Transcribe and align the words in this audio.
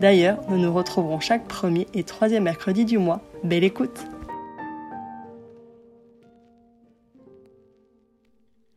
D'ailleurs, 0.00 0.42
nous 0.50 0.58
nous 0.58 0.74
retrouverons 0.74 1.20
chaque 1.20 1.48
premier 1.48 1.86
et 1.94 2.04
troisième 2.04 2.42
mercredi 2.42 2.84
du 2.84 2.98
mois. 2.98 3.22
Belle 3.42 3.64
écoute 3.64 4.04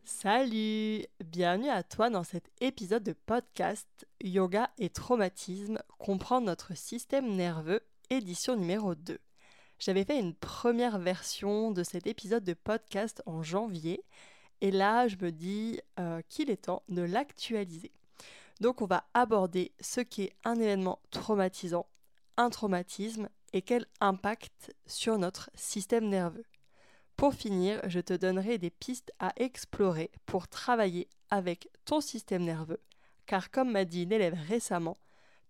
Salut 0.02 1.04
Bienvenue 1.22 1.68
à 1.68 1.82
toi 1.82 2.08
dans 2.08 2.24
cet 2.24 2.50
épisode 2.62 3.02
de 3.02 3.12
podcast 3.26 3.86
Yoga 4.22 4.70
et 4.78 4.88
traumatisme, 4.88 5.78
comprendre 5.98 6.46
notre 6.46 6.74
système 6.74 7.36
nerveux, 7.36 7.82
édition 8.08 8.56
numéro 8.56 8.94
2. 8.94 9.18
J'avais 9.78 10.04
fait 10.04 10.18
une 10.18 10.34
première 10.34 10.98
version 10.98 11.70
de 11.70 11.82
cet 11.82 12.06
épisode 12.06 12.44
de 12.44 12.54
podcast 12.54 13.22
en 13.26 13.42
janvier 13.42 14.04
et 14.62 14.70
là 14.70 15.06
je 15.06 15.16
me 15.20 15.30
dis 15.30 15.80
euh, 15.98 16.22
qu'il 16.30 16.48
est 16.48 16.64
temps 16.64 16.82
de 16.88 17.02
l'actualiser. 17.02 17.92
Donc 18.60 18.82
on 18.82 18.86
va 18.86 19.04
aborder 19.14 19.72
ce 19.80 20.00
qu'est 20.00 20.34
un 20.44 20.56
événement 20.56 21.00
traumatisant, 21.10 21.86
un 22.36 22.50
traumatisme 22.50 23.28
et 23.52 23.62
quel 23.62 23.86
impact 24.00 24.74
sur 24.86 25.18
notre 25.18 25.50
système 25.54 26.08
nerveux. 26.08 26.44
Pour 27.16 27.34
finir, 27.34 27.80
je 27.88 28.00
te 28.00 28.14
donnerai 28.14 28.58
des 28.58 28.70
pistes 28.70 29.12
à 29.18 29.32
explorer 29.36 30.10
pour 30.26 30.48
travailler 30.48 31.08
avec 31.30 31.68
ton 31.84 32.00
système 32.00 32.44
nerveux, 32.44 32.80
car 33.26 33.50
comme 33.50 33.72
m'a 33.72 33.84
dit 33.84 34.04
une 34.04 34.12
élève 34.12 34.38
récemment, 34.48 34.98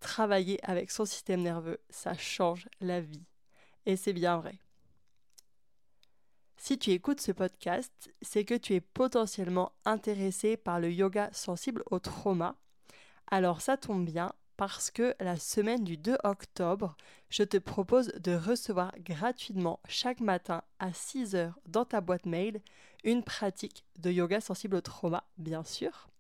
travailler 0.00 0.58
avec 0.64 0.90
son 0.90 1.04
système 1.04 1.42
nerveux, 1.42 1.78
ça 1.90 2.14
change 2.14 2.68
la 2.80 3.00
vie. 3.00 3.24
Et 3.86 3.96
c'est 3.96 4.12
bien 4.12 4.38
vrai. 4.38 4.58
Si 6.56 6.78
tu 6.78 6.90
écoutes 6.90 7.20
ce 7.20 7.32
podcast, 7.32 8.12
c'est 8.20 8.44
que 8.44 8.54
tu 8.54 8.74
es 8.74 8.80
potentiellement 8.80 9.72
intéressé 9.84 10.56
par 10.56 10.78
le 10.78 10.92
yoga 10.92 11.30
sensible 11.32 11.82
au 11.90 11.98
trauma 11.98 12.56
alors 13.30 13.60
ça 13.60 13.76
tombe 13.76 14.04
bien 14.04 14.32
parce 14.56 14.90
que 14.90 15.14
la 15.20 15.36
semaine 15.36 15.84
du 15.84 15.96
2 15.96 16.18
octobre, 16.22 16.96
je 17.30 17.42
te 17.44 17.56
propose 17.56 18.08
de 18.20 18.34
recevoir 18.34 18.92
gratuitement 18.98 19.80
chaque 19.88 20.20
matin 20.20 20.62
à 20.78 20.92
6 20.92 21.34
heures 21.34 21.58
dans 21.66 21.86
ta 21.86 22.02
boîte 22.02 22.26
mail 22.26 22.60
une 23.04 23.22
pratique 23.22 23.84
de 23.96 24.10
yoga 24.10 24.40
sensible 24.40 24.76
au 24.76 24.80
trauma, 24.82 25.24
bien 25.38 25.64
sûr. 25.64 26.10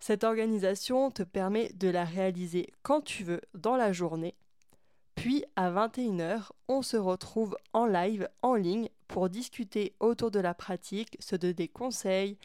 Cette 0.00 0.24
organisation 0.24 1.10
te 1.10 1.22
permet 1.22 1.72
de 1.74 1.88
la 1.88 2.04
réaliser 2.04 2.72
quand 2.82 3.00
tu 3.00 3.22
veux 3.22 3.40
dans 3.54 3.76
la 3.76 3.92
journée. 3.92 4.34
Puis 5.14 5.44
à 5.54 5.70
21h, 5.70 6.50
on 6.66 6.82
se 6.82 6.96
retrouve 6.96 7.56
en 7.72 7.86
live, 7.86 8.28
en 8.42 8.56
ligne, 8.56 8.88
pour 9.06 9.28
discuter 9.28 9.94
autour 10.00 10.30
de 10.30 10.40
la 10.40 10.52
pratique, 10.52 11.16
se 11.20 11.36
donner 11.36 11.54
des 11.54 11.68
conseils, 11.68 12.36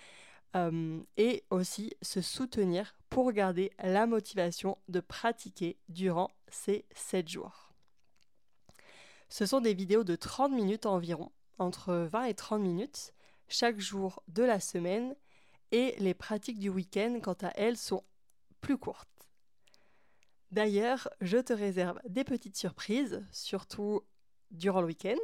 euh, 0.55 0.99
et 1.17 1.43
aussi 1.49 1.93
se 2.01 2.21
soutenir 2.21 2.95
pour 3.09 3.31
garder 3.31 3.71
la 3.83 4.07
motivation 4.07 4.77
de 4.87 4.99
pratiquer 4.99 5.77
durant 5.89 6.31
ces 6.47 6.85
7 6.95 7.27
jours. 7.27 7.73
Ce 9.29 9.45
sont 9.45 9.61
des 9.61 9.73
vidéos 9.73 10.03
de 10.03 10.15
30 10.15 10.51
minutes 10.51 10.85
environ, 10.85 11.31
entre 11.59 11.93
20 11.93 12.23
et 12.25 12.33
30 12.33 12.61
minutes, 12.61 13.13
chaque 13.47 13.79
jour 13.79 14.23
de 14.27 14.43
la 14.43 14.59
semaine, 14.59 15.15
et 15.71 15.95
les 15.99 16.15
pratiques 16.15 16.59
du 16.59 16.69
week-end, 16.69 17.19
quant 17.21 17.37
à 17.41 17.51
elles, 17.55 17.77
sont 17.77 18.03
plus 18.59 18.77
courtes. 18.77 19.07
D'ailleurs, 20.51 21.09
je 21.21 21.37
te 21.37 21.53
réserve 21.53 21.99
des 22.07 22.23
petites 22.23 22.57
surprises, 22.57 23.23
surtout 23.31 24.01
durant 24.49 24.81
le 24.81 24.87
week-end. 24.87 25.17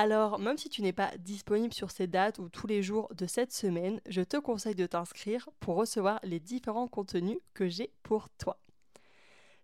Alors, 0.00 0.38
même 0.38 0.56
si 0.56 0.68
tu 0.68 0.80
n'es 0.82 0.92
pas 0.92 1.10
disponible 1.18 1.74
sur 1.74 1.90
ces 1.90 2.06
dates 2.06 2.38
ou 2.38 2.48
tous 2.48 2.68
les 2.68 2.84
jours 2.84 3.12
de 3.16 3.26
cette 3.26 3.52
semaine, 3.52 4.00
je 4.08 4.22
te 4.22 4.36
conseille 4.36 4.76
de 4.76 4.86
t'inscrire 4.86 5.48
pour 5.58 5.74
recevoir 5.74 6.20
les 6.22 6.38
différents 6.38 6.86
contenus 6.86 7.40
que 7.52 7.66
j'ai 7.66 7.92
pour 8.04 8.30
toi. 8.38 8.60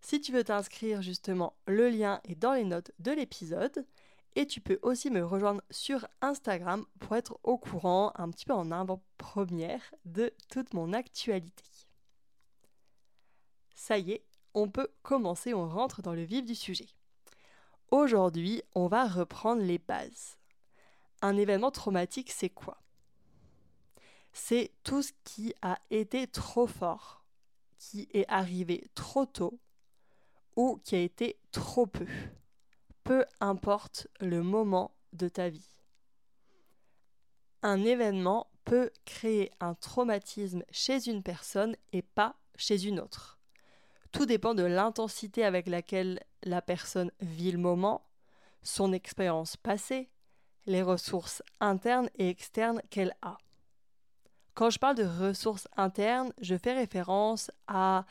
Si 0.01 0.21
tu 0.21 0.33
veux 0.33 0.43
t'inscrire, 0.43 1.03
justement, 1.03 1.55
le 1.69 1.89
lien 1.89 2.21
est 2.25 2.35
dans 2.35 2.53
les 2.53 2.65
notes 2.65 2.91
de 2.99 3.13
l'épisode. 3.13 3.87
Et 4.35 4.45
tu 4.45 4.61
peux 4.61 4.81
aussi 4.83 5.09
me 5.09 5.25
rejoindre 5.25 5.63
sur 5.71 6.05
Instagram 6.21 6.85
pour 6.99 7.15
être 7.15 7.39
au 7.45 7.57
courant, 7.57 8.11
un 8.17 8.29
petit 8.31 8.45
peu 8.45 8.55
en 8.55 8.73
avant-première, 8.73 9.95
de 10.05 10.35
toute 10.51 10.75
mon 10.75 10.95
actualité. 10.95 11.63
Ça 13.77 13.99
y 13.99 14.11
est, 14.11 14.25
on 14.53 14.69
peut 14.69 14.89
commencer, 15.05 15.55
on 15.55 15.69
rentre 15.69 16.03
dans 16.03 16.13
le 16.13 16.25
vif 16.25 16.45
du 16.45 16.57
sujet. 16.57 16.89
Aujourd'hui, 17.91 18.63
on 18.75 18.89
va 18.89 19.07
reprendre 19.07 19.63
les 19.63 19.79
bases. 19.79 20.39
Un 21.23 21.37
événement 21.37 21.71
traumatique, 21.71 22.31
c'est 22.31 22.51
quoi? 22.51 22.83
C'est 24.33 24.73
tout 24.83 25.03
ce 25.03 25.13
qui 25.23 25.55
a 25.63 25.79
été 25.91 26.27
trop 26.27 26.67
fort, 26.67 27.25
qui 27.79 28.09
est 28.13 28.27
arrivé 28.29 28.89
trop 28.95 29.27
tôt 29.27 29.61
ou 30.57 30.77
qui 30.83 30.97
a 30.97 31.01
été 31.01 31.39
trop 31.53 31.87
peu. 31.87 32.07
Peu 33.05 33.25
importe 33.41 34.09
le 34.21 34.43
moment 34.43 34.95
de 35.13 35.29
ta 35.29 35.49
vie. 35.49 35.77
Un 37.63 37.85
événement 37.85 38.51
peut 38.65 38.91
créer 39.05 39.51
un 39.61 39.75
traumatisme 39.75 40.65
chez 40.71 41.09
une 41.09 41.23
personne 41.23 41.77
et 41.93 42.03
pas 42.03 42.37
chez 42.57 42.87
une 42.87 42.99
autre. 42.99 43.34
Tout 44.15 44.27
dépend 44.27 44.55
de 44.55 44.63
l'intensité 44.63 45.45
avec 45.45 45.67
laquelle 45.67 46.21
la 46.45 46.63
personne 46.63 47.11
vit 47.21 47.51
le 47.51 47.59
moment, 47.59 48.07
son 48.63 48.93
expérience 48.93 49.57
passée, 49.57 50.09
les 50.67 50.83
ressources 50.83 51.43
internes 51.59 52.09
et 52.15 52.29
externes 52.29 52.81
qu'elle 52.91 53.17
a. 53.23 53.39
Quand 54.55 54.71
je 54.71 54.79
parle 54.79 54.95
de 54.95 55.27
ressources 55.27 55.67
internes, 55.77 56.33
je 56.41 56.57
fais 56.57 56.75
référence 56.75 57.51
à 57.67 58.07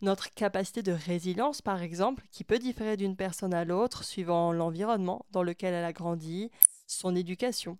notre 0.00 0.32
capacité 0.32 0.84
de 0.84 0.92
résilience, 0.92 1.60
par 1.60 1.82
exemple, 1.82 2.22
qui 2.30 2.44
peut 2.44 2.60
différer 2.60 2.96
d'une 2.96 3.16
personne 3.16 3.52
à 3.52 3.64
l'autre 3.64 4.04
suivant 4.04 4.52
l'environnement 4.52 5.26
dans 5.32 5.42
lequel 5.42 5.74
elle 5.74 5.84
a 5.84 5.92
grandi, 5.92 6.52
son 6.86 7.16
éducation. 7.16 7.78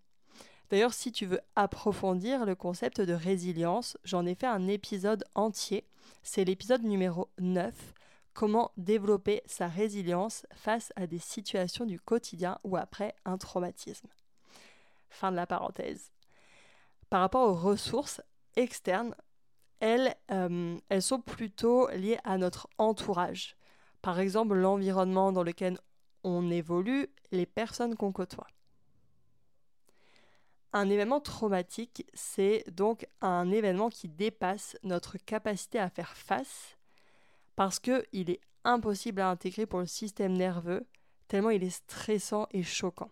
D'ailleurs, 0.70 0.92
si 0.92 1.12
tu 1.12 1.24
veux 1.24 1.40
approfondir 1.56 2.44
le 2.44 2.54
concept 2.54 3.00
de 3.00 3.14
résilience, 3.14 3.96
j'en 4.04 4.26
ai 4.26 4.34
fait 4.34 4.46
un 4.46 4.68
épisode 4.68 5.24
entier. 5.34 5.86
C'est 6.22 6.44
l'épisode 6.44 6.82
numéro 6.82 7.28
9 7.38 7.74
comment 8.38 8.70
développer 8.76 9.42
sa 9.46 9.66
résilience 9.66 10.46
face 10.54 10.92
à 10.94 11.08
des 11.08 11.18
situations 11.18 11.86
du 11.86 11.98
quotidien 11.98 12.60
ou 12.62 12.76
après 12.76 13.16
un 13.24 13.36
traumatisme. 13.36 14.06
Fin 15.10 15.32
de 15.32 15.36
la 15.36 15.46
parenthèse. 15.46 16.12
Par 17.10 17.20
rapport 17.20 17.48
aux 17.48 17.54
ressources 17.54 18.20
externes, 18.54 19.14
elles, 19.80 20.14
euh, 20.30 20.78
elles 20.88 21.02
sont 21.02 21.20
plutôt 21.20 21.88
liées 21.90 22.20
à 22.22 22.38
notre 22.38 22.68
entourage. 22.78 23.56
Par 24.02 24.20
exemple, 24.20 24.54
l'environnement 24.54 25.32
dans 25.32 25.42
lequel 25.42 25.78
on 26.22 26.48
évolue, 26.50 27.08
les 27.32 27.46
personnes 27.46 27.96
qu'on 27.96 28.12
côtoie. 28.12 28.46
Un 30.72 30.90
événement 30.90 31.20
traumatique, 31.20 32.06
c'est 32.12 32.64
donc 32.70 33.06
un 33.22 33.50
événement 33.50 33.88
qui 33.88 34.08
dépasse 34.08 34.76
notre 34.82 35.16
capacité 35.16 35.78
à 35.78 35.88
faire 35.88 36.16
face 36.16 36.76
parce 37.56 37.80
qu'il 37.80 38.30
est 38.30 38.40
impossible 38.64 39.20
à 39.20 39.30
intégrer 39.30 39.66
pour 39.66 39.80
le 39.80 39.86
système 39.86 40.34
nerveux, 40.34 40.86
tellement 41.26 41.50
il 41.50 41.64
est 41.64 41.70
stressant 41.70 42.46
et 42.52 42.62
choquant. 42.62 43.10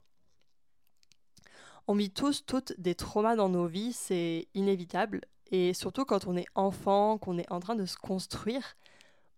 On 1.88 1.94
vit 1.94 2.11
tous, 2.11 2.44
toutes 2.44 2.79
des 2.79 2.94
traumas 2.94 3.37
dans 3.37 3.49
nos 3.49 3.67
vies, 3.67 3.93
c'est 3.93 4.49
inévitable, 4.55 5.23
et 5.50 5.73
surtout 5.73 6.05
quand 6.05 6.26
on 6.26 6.37
est 6.37 6.47
enfant, 6.55 7.19
qu'on 7.19 7.38
est 7.38 7.50
en 7.50 7.61
train 7.61 7.75
de 7.75 7.87
se 7.87 7.97
construire, 7.97 8.76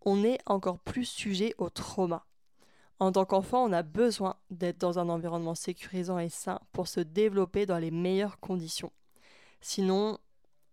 on 0.03 0.25
est 0.25 0.39
encore 0.47 0.79
plus 0.79 1.05
sujet 1.05 1.55
au 1.59 1.71
trauma. 1.71 2.28
En 3.01 3.13
tant 3.13 3.25
qu'enfant, 3.25 3.65
on 3.65 3.73
a 3.73 3.83
besoin 3.83 4.37
d'être 4.51 4.79
dans 4.79 4.99
un 4.99 5.09
environnement 5.09 5.55
sécurisant 5.55 6.19
et 6.19 6.29
sain 6.29 6.61
pour 6.73 6.89
se 6.89 7.01
développer 7.01 7.65
dans 7.65 7.79
les 7.79 7.93
meilleures 7.93 8.41
conditions. 8.41 8.93
Sinon, 9.61 10.19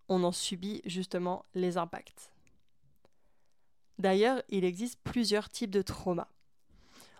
on 0.09 0.23
en 0.23 0.31
subit 0.31 0.81
justement 0.85 1.45
les 1.53 1.77
impacts. 1.77 2.31
D'ailleurs, 3.99 4.41
il 4.49 4.65
existe 4.65 4.99
plusieurs 5.03 5.49
types 5.49 5.71
de 5.71 5.81
traumas. 5.81 6.27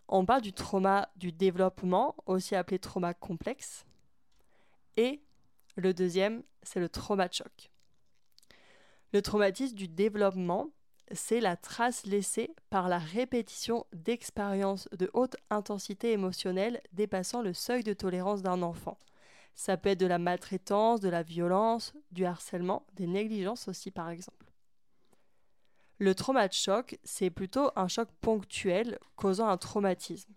On 0.07 0.25
parle 0.25 0.41
du 0.41 0.53
trauma 0.53 1.09
du 1.15 1.31
développement, 1.31 2.15
aussi 2.25 2.55
appelé 2.55 2.79
trauma 2.79 3.13
complexe. 3.13 3.85
Et 4.97 5.21
le 5.75 5.93
deuxième, 5.93 6.43
c'est 6.63 6.79
le 6.79 6.89
trauma 6.89 7.27
de 7.27 7.33
choc. 7.33 7.71
Le 9.13 9.21
traumatisme 9.21 9.75
du 9.75 9.87
développement, 9.87 10.69
c'est 11.11 11.39
la 11.39 11.55
trace 11.55 12.05
laissée 12.05 12.55
par 12.69 12.89
la 12.89 12.97
répétition 12.97 13.85
d'expériences 13.93 14.89
de 14.97 15.09
haute 15.13 15.35
intensité 15.49 16.11
émotionnelle 16.11 16.81
dépassant 16.93 17.41
le 17.41 17.53
seuil 17.53 17.83
de 17.83 17.93
tolérance 17.93 18.41
d'un 18.41 18.61
enfant. 18.61 18.97
Ça 19.53 19.77
peut 19.77 19.89
être 19.89 19.99
de 19.99 20.05
la 20.05 20.19
maltraitance, 20.19 20.99
de 20.99 21.09
la 21.09 21.23
violence, 21.23 21.93
du 22.11 22.25
harcèlement, 22.25 22.85
des 22.93 23.07
négligences 23.07 23.67
aussi 23.67 23.91
par 23.91 24.09
exemple. 24.09 24.45
Le 25.97 26.13
trauma 26.13 26.47
de 26.47 26.53
choc, 26.53 26.99
c'est 27.03 27.29
plutôt 27.29 27.69
un 27.75 27.87
choc 27.87 28.09
ponctuel 28.19 28.99
causant 29.15 29.47
un 29.47 29.57
traumatisme. 29.57 30.33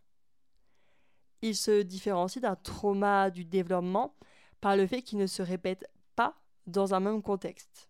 Il 1.43 1.57
se 1.57 1.83
différencie 1.83 2.41
d'un 2.41 2.57
trauma 2.57 3.31
du 3.31 3.45
développement 3.45 4.15
par 4.61 4.77
le 4.77 4.87
fait 4.87 5.03
qu'il 5.03 5.19
ne 5.19 5.27
se 5.27 5.43
répète 5.43 5.89
pas 6.15 6.37
dans 6.67 6.95
un 6.95 7.01
même 7.01 7.23
contexte. 7.23 7.89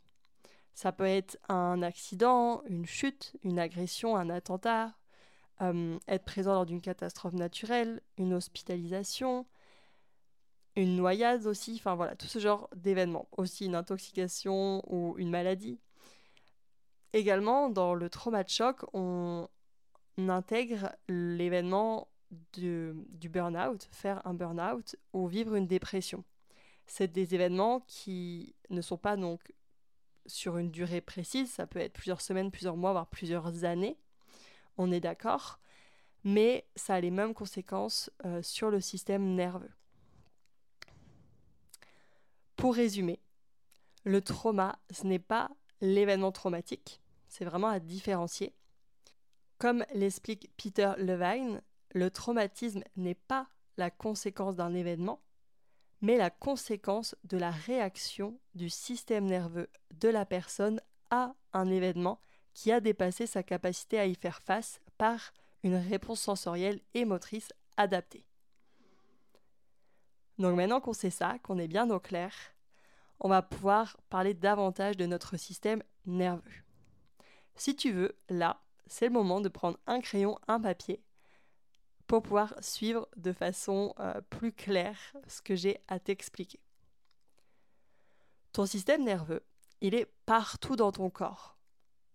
Ça 0.78 0.92
peut 0.92 1.06
être 1.06 1.36
un 1.48 1.82
accident, 1.82 2.62
une 2.66 2.86
chute, 2.86 3.34
une 3.42 3.58
agression, 3.58 4.14
un 4.14 4.30
attentat, 4.30 4.94
euh, 5.60 5.98
être 6.06 6.24
présent 6.24 6.52
lors 6.52 6.66
d'une 6.66 6.80
catastrophe 6.80 7.32
naturelle, 7.32 8.00
une 8.16 8.32
hospitalisation, 8.32 9.44
une 10.76 10.94
noyade 10.94 11.46
aussi, 11.46 11.74
enfin 11.80 11.96
voilà, 11.96 12.14
tout 12.14 12.28
ce 12.28 12.38
genre 12.38 12.70
d'événements. 12.76 13.26
Aussi 13.36 13.66
une 13.66 13.74
intoxication 13.74 14.84
ou 14.86 15.16
une 15.18 15.30
maladie. 15.30 15.80
Également, 17.12 17.70
dans 17.70 17.94
le 17.94 18.08
trauma 18.08 18.44
de 18.44 18.48
choc, 18.48 18.84
on 18.92 19.48
intègre 20.16 20.94
l'événement 21.08 22.06
du 22.52 22.94
burn-out, 23.28 23.88
faire 23.90 24.24
un 24.24 24.34
burn-out 24.34 24.94
ou 25.12 25.26
vivre 25.26 25.56
une 25.56 25.66
dépression. 25.66 26.22
C'est 26.86 27.10
des 27.10 27.34
événements 27.34 27.80
qui 27.88 28.54
ne 28.70 28.80
sont 28.80 28.96
pas 28.96 29.16
donc 29.16 29.52
sur 30.28 30.58
une 30.58 30.70
durée 30.70 31.00
précise, 31.00 31.50
ça 31.50 31.66
peut 31.66 31.80
être 31.80 31.94
plusieurs 31.94 32.20
semaines, 32.20 32.50
plusieurs 32.50 32.76
mois, 32.76 32.92
voire 32.92 33.08
plusieurs 33.08 33.64
années, 33.64 33.98
on 34.76 34.92
est 34.92 35.00
d'accord, 35.00 35.58
mais 36.24 36.66
ça 36.76 36.94
a 36.94 37.00
les 37.00 37.10
mêmes 37.10 37.34
conséquences 37.34 38.10
euh, 38.24 38.42
sur 38.42 38.70
le 38.70 38.80
système 38.80 39.34
nerveux. 39.34 39.70
Pour 42.56 42.74
résumer, 42.74 43.20
le 44.04 44.20
trauma, 44.20 44.78
ce 44.90 45.06
n'est 45.06 45.18
pas 45.18 45.50
l'événement 45.80 46.32
traumatique, 46.32 47.00
c'est 47.28 47.44
vraiment 47.44 47.68
à 47.68 47.80
différencier. 47.80 48.54
Comme 49.58 49.84
l'explique 49.92 50.50
Peter 50.56 50.92
Levine, 50.98 51.62
le 51.92 52.10
traumatisme 52.10 52.82
n'est 52.96 53.14
pas 53.14 53.48
la 53.76 53.90
conséquence 53.90 54.56
d'un 54.56 54.74
événement, 54.74 55.20
mais 56.00 56.16
la 56.16 56.30
conséquence 56.30 57.16
de 57.24 57.36
la 57.36 57.50
réaction 57.50 58.38
du 58.54 58.70
système 58.70 59.26
nerveux 59.26 59.68
de 59.94 60.08
la 60.08 60.24
personne 60.24 60.80
à 61.10 61.34
un 61.52 61.68
événement 61.70 62.20
qui 62.54 62.72
a 62.72 62.80
dépassé 62.80 63.26
sa 63.26 63.42
capacité 63.42 63.98
à 63.98 64.06
y 64.06 64.14
faire 64.14 64.40
face 64.42 64.80
par 64.96 65.32
une 65.62 65.76
réponse 65.76 66.20
sensorielle 66.20 66.80
et 66.94 67.04
motrice 67.04 67.52
adaptée. 67.76 68.24
Donc 70.38 70.56
maintenant 70.56 70.80
qu'on 70.80 70.92
sait 70.92 71.10
ça, 71.10 71.38
qu'on 71.42 71.58
est 71.58 71.68
bien 71.68 71.90
au 71.90 71.98
clair, 71.98 72.32
on 73.20 73.28
va 73.28 73.42
pouvoir 73.42 73.96
parler 74.08 74.34
davantage 74.34 74.96
de 74.96 75.06
notre 75.06 75.36
système 75.36 75.82
nerveux. 76.06 76.62
Si 77.56 77.74
tu 77.74 77.90
veux, 77.90 78.16
là, 78.28 78.60
c'est 78.86 79.06
le 79.06 79.12
moment 79.12 79.40
de 79.40 79.48
prendre 79.48 79.78
un 79.86 80.00
crayon, 80.00 80.38
un 80.46 80.60
papier 80.60 81.02
pour 82.08 82.22
pouvoir 82.22 82.54
suivre 82.60 83.06
de 83.16 83.32
façon 83.32 83.94
euh, 84.00 84.20
plus 84.30 84.50
claire 84.50 84.98
ce 85.28 85.40
que 85.42 85.54
j'ai 85.54 85.78
à 85.86 86.00
t'expliquer. 86.00 86.58
Ton 88.52 88.66
système 88.66 89.04
nerveux, 89.04 89.44
il 89.82 89.94
est 89.94 90.10
partout 90.26 90.74
dans 90.74 90.90
ton 90.90 91.10
corps. 91.10 91.56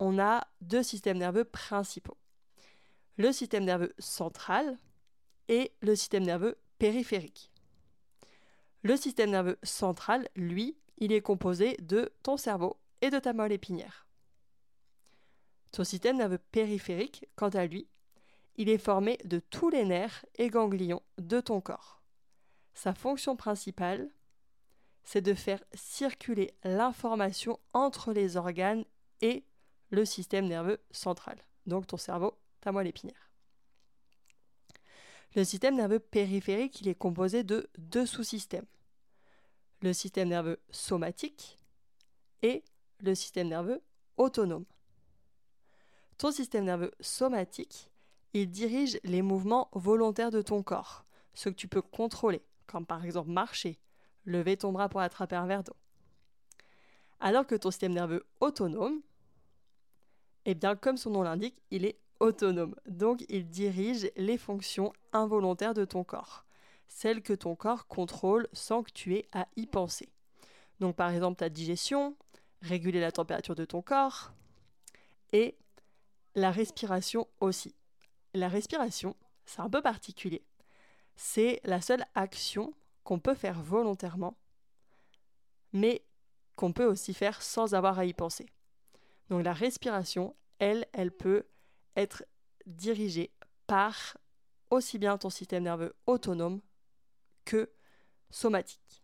On 0.00 0.18
a 0.18 0.46
deux 0.60 0.82
systèmes 0.82 1.18
nerveux 1.18 1.44
principaux. 1.44 2.18
Le 3.16 3.30
système 3.32 3.64
nerveux 3.64 3.94
central 4.00 4.78
et 5.48 5.72
le 5.80 5.94
système 5.94 6.24
nerveux 6.24 6.58
périphérique. 6.78 7.52
Le 8.82 8.96
système 8.96 9.30
nerveux 9.30 9.58
central, 9.62 10.28
lui, 10.34 10.76
il 10.98 11.12
est 11.12 11.22
composé 11.22 11.76
de 11.80 12.12
ton 12.24 12.36
cerveau 12.36 12.76
et 13.00 13.10
de 13.10 13.18
ta 13.20 13.32
moelle 13.32 13.52
épinière. 13.52 14.08
Ton 15.70 15.84
système 15.84 16.16
nerveux 16.16 16.38
périphérique, 16.38 17.28
quant 17.36 17.48
à 17.50 17.66
lui, 17.66 17.86
il 18.56 18.68
est 18.68 18.78
formé 18.78 19.18
de 19.24 19.38
tous 19.38 19.70
les 19.70 19.84
nerfs 19.84 20.24
et 20.36 20.48
ganglions 20.48 21.02
de 21.18 21.40
ton 21.40 21.60
corps. 21.60 22.02
Sa 22.74 22.94
fonction 22.94 23.36
principale, 23.36 24.10
c'est 25.04 25.20
de 25.20 25.34
faire 25.34 25.62
circuler 25.74 26.54
l'information 26.64 27.60
entre 27.72 28.12
les 28.12 28.36
organes 28.36 28.84
et 29.20 29.44
le 29.90 30.04
système 30.04 30.46
nerveux 30.46 30.80
central, 30.90 31.38
donc 31.66 31.86
ton 31.86 31.96
cerveau, 31.96 32.38
ta 32.60 32.72
moelle 32.72 32.86
épinière. 32.86 33.30
Le 35.34 35.44
système 35.44 35.76
nerveux 35.76 35.98
périphérique, 35.98 36.80
il 36.80 36.88
est 36.88 36.94
composé 36.94 37.42
de 37.42 37.68
deux 37.76 38.06
sous-systèmes. 38.06 38.66
Le 39.82 39.92
système 39.92 40.28
nerveux 40.28 40.60
somatique 40.70 41.58
et 42.42 42.64
le 43.00 43.14
système 43.14 43.48
nerveux 43.48 43.82
autonome. 44.16 44.64
Ton 46.18 46.30
système 46.30 46.64
nerveux 46.64 46.92
somatique, 47.00 47.90
il 48.34 48.50
dirige 48.50 48.98
les 49.04 49.22
mouvements 49.22 49.70
volontaires 49.72 50.32
de 50.32 50.42
ton 50.42 50.62
corps, 50.62 51.06
ce 51.34 51.48
que 51.48 51.54
tu 51.54 51.68
peux 51.68 51.80
contrôler, 51.80 52.42
comme 52.66 52.84
par 52.84 53.04
exemple 53.04 53.30
marcher, 53.30 53.78
lever 54.24 54.56
ton 54.56 54.72
bras 54.72 54.88
pour 54.88 55.00
attraper 55.00 55.36
un 55.36 55.46
verre 55.46 55.62
d'eau. 55.62 55.76
Alors 57.20 57.46
que 57.46 57.54
ton 57.54 57.70
système 57.70 57.94
nerveux 57.94 58.26
autonome, 58.40 59.00
eh 60.44 60.54
bien 60.54 60.74
comme 60.74 60.96
son 60.96 61.10
nom 61.10 61.22
l'indique, 61.22 61.62
il 61.70 61.84
est 61.84 61.98
autonome. 62.18 62.74
Donc 62.86 63.24
il 63.28 63.48
dirige 63.48 64.10
les 64.16 64.36
fonctions 64.36 64.92
involontaires 65.12 65.74
de 65.74 65.84
ton 65.84 66.02
corps, 66.02 66.44
celles 66.88 67.22
que 67.22 67.32
ton 67.32 67.54
corps 67.54 67.86
contrôle 67.86 68.48
sans 68.52 68.82
que 68.82 68.90
tu 68.90 69.14
aies 69.14 69.28
à 69.32 69.46
y 69.54 69.66
penser. 69.66 70.08
Donc 70.80 70.96
par 70.96 71.10
exemple 71.10 71.36
ta 71.36 71.48
digestion, 71.48 72.16
réguler 72.62 73.00
la 73.00 73.12
température 73.12 73.54
de 73.54 73.64
ton 73.64 73.80
corps 73.80 74.32
et 75.32 75.56
la 76.34 76.50
respiration 76.50 77.28
aussi 77.40 77.76
la 78.34 78.48
respiration, 78.48 79.16
c'est 79.46 79.60
un 79.60 79.70
peu 79.70 79.82
particulier. 79.82 80.44
C'est 81.16 81.60
la 81.64 81.80
seule 81.80 82.04
action 82.14 82.74
qu'on 83.04 83.20
peut 83.20 83.34
faire 83.34 83.60
volontairement, 83.60 84.36
mais 85.72 86.04
qu'on 86.56 86.72
peut 86.72 86.86
aussi 86.86 87.14
faire 87.14 87.42
sans 87.42 87.74
avoir 87.74 87.98
à 87.98 88.04
y 88.04 88.12
penser. 88.12 88.46
Donc 89.30 89.44
la 89.44 89.52
respiration, 89.52 90.34
elle, 90.58 90.86
elle 90.92 91.10
peut 91.10 91.46
être 91.96 92.24
dirigée 92.66 93.30
par 93.66 94.16
aussi 94.70 94.98
bien 94.98 95.18
ton 95.18 95.30
système 95.30 95.62
nerveux 95.62 95.94
autonome 96.06 96.60
que 97.44 97.70
somatique. 98.30 99.02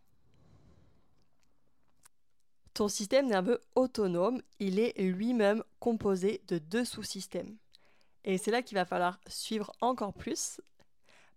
Ton 2.73 2.87
système 2.87 3.27
nerveux 3.27 3.61
autonome, 3.75 4.41
il 4.59 4.79
est 4.79 4.97
lui-même 4.99 5.63
composé 5.79 6.41
de 6.47 6.57
deux 6.57 6.85
sous-systèmes. 6.85 7.57
Et 8.23 8.37
c'est 8.37 8.51
là 8.51 8.61
qu'il 8.61 8.75
va 8.75 8.85
falloir 8.85 9.19
suivre 9.27 9.71
encore 9.81 10.13
plus 10.13 10.61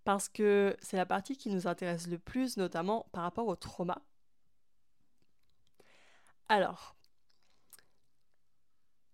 parce 0.03 0.29
que 0.29 0.77
c'est 0.81 0.97
la 0.97 1.05
partie 1.05 1.35
qui 1.35 1.49
nous 1.49 1.67
intéresse 1.67 2.07
le 2.07 2.19
plus, 2.19 2.57
notamment 2.57 3.09
par 3.11 3.23
rapport 3.23 3.47
au 3.47 3.55
trauma. 3.55 4.01
Alors, 6.47 6.95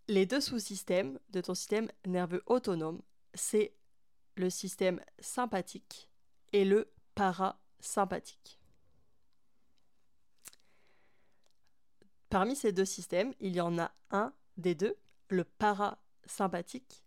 les 0.10 0.26
deux 0.26 0.42
sous-systèmes 0.42 1.18
de 1.30 1.40
ton 1.40 1.56
système 1.56 1.90
nerveux 2.06 2.44
autonome, 2.46 3.02
c'est 3.34 3.74
le 4.36 4.50
système 4.50 5.00
sympathique 5.20 6.10
et 6.52 6.66
le 6.66 6.92
parasympathique. 7.16 8.60
Parmi 12.30 12.56
ces 12.56 12.74
deux 12.74 12.86
systèmes, 12.86 13.34
il 13.40 13.56
y 13.56 13.62
en 13.62 13.80
a 13.80 13.92
un 14.10 14.34
des 14.58 14.76
deux, 14.76 14.98
le 15.30 15.46
parasympathique, 15.46 17.06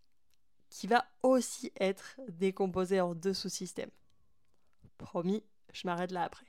qui 0.75 0.89
va 0.89 1.07
aussi 1.23 1.71
être 1.79 2.21
décomposé 2.29 3.01
en 3.01 3.15
deux 3.15 3.33
sous-systèmes. 3.33 3.93
Promis, 4.99 5.45
je 5.73 5.87
m'arrête 5.87 6.11
là 6.11 6.25
après. 6.25 6.47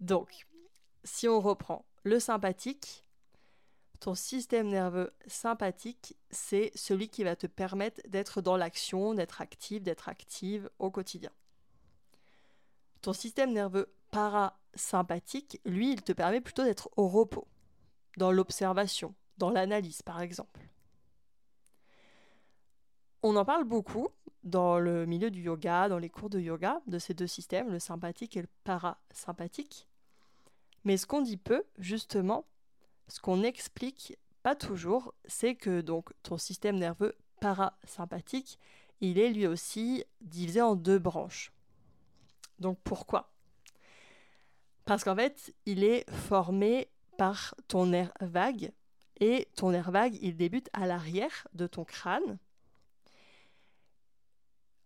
Donc, 0.00 0.46
si 1.04 1.28
on 1.28 1.40
reprend 1.40 1.84
le 2.04 2.18
sympathique, 2.18 3.04
ton 4.00 4.14
système 4.14 4.68
nerveux 4.68 5.12
sympathique, 5.26 6.16
c'est 6.30 6.72
celui 6.74 7.10
qui 7.10 7.22
va 7.22 7.36
te 7.36 7.46
permettre 7.46 8.00
d'être 8.08 8.40
dans 8.40 8.56
l'action, 8.56 9.12
d'être 9.12 9.42
actif, 9.42 9.82
d'être 9.82 10.08
active 10.08 10.70
au 10.78 10.90
quotidien. 10.90 11.32
Ton 13.02 13.12
système 13.12 13.52
nerveux 13.52 13.92
parasympathique, 14.10 15.60
lui, 15.66 15.92
il 15.92 16.00
te 16.00 16.12
permet 16.12 16.40
plutôt 16.40 16.64
d'être 16.64 16.88
au 16.96 17.08
repos, 17.08 17.46
dans 18.16 18.32
l'observation, 18.32 19.14
dans 19.36 19.50
l'analyse 19.50 20.00
par 20.00 20.22
exemple. 20.22 20.60
On 23.22 23.36
en 23.36 23.44
parle 23.44 23.64
beaucoup 23.64 24.08
dans 24.44 24.78
le 24.78 25.04
milieu 25.04 25.30
du 25.30 25.42
yoga, 25.42 25.88
dans 25.88 25.98
les 25.98 26.08
cours 26.08 26.30
de 26.30 26.40
yoga, 26.40 26.80
de 26.86 26.98
ces 26.98 27.12
deux 27.12 27.26
systèmes, 27.26 27.70
le 27.70 27.78
sympathique 27.78 28.36
et 28.36 28.42
le 28.42 28.48
parasympathique. 28.64 29.86
Mais 30.84 30.96
ce 30.96 31.06
qu'on 31.06 31.20
dit 31.20 31.36
peu, 31.36 31.64
justement, 31.78 32.46
ce 33.08 33.20
qu'on 33.20 33.38
n'explique 33.38 34.16
pas 34.42 34.54
toujours, 34.54 35.12
c'est 35.26 35.54
que 35.54 35.82
donc 35.82 36.10
ton 36.22 36.38
système 36.38 36.78
nerveux 36.78 37.14
parasympathique, 37.40 38.58
il 39.02 39.18
est 39.18 39.30
lui 39.30 39.46
aussi 39.46 40.04
divisé 40.22 40.62
en 40.62 40.74
deux 40.74 40.98
branches. 40.98 41.52
Donc 42.58 42.78
pourquoi? 42.82 43.30
Parce 44.86 45.04
qu'en 45.04 45.14
fait, 45.14 45.54
il 45.66 45.84
est 45.84 46.08
formé 46.10 46.88
par 47.18 47.54
ton 47.68 47.86
nerf 47.86 48.12
vague 48.20 48.72
et 49.20 49.48
ton 49.54 49.72
nerf 49.72 49.90
vague, 49.90 50.18
il 50.22 50.36
débute 50.36 50.70
à 50.72 50.86
l'arrière 50.86 51.46
de 51.52 51.66
ton 51.66 51.84
crâne 51.84 52.38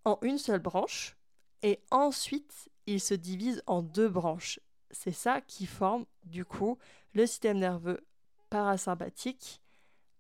en 0.04 0.18
une 0.22 0.38
seule 0.38 0.60
branche 0.60 1.16
et 1.62 1.80
ensuite 1.90 2.68
il 2.86 3.00
se 3.00 3.14
divise 3.14 3.62
en 3.66 3.82
deux 3.82 4.08
branches. 4.08 4.60
C'est 4.90 5.12
ça 5.12 5.40
qui 5.40 5.66
forme 5.66 6.06
du 6.24 6.44
coup 6.44 6.78
le 7.14 7.26
système 7.26 7.58
nerveux 7.58 8.04
parasympathique 8.50 9.60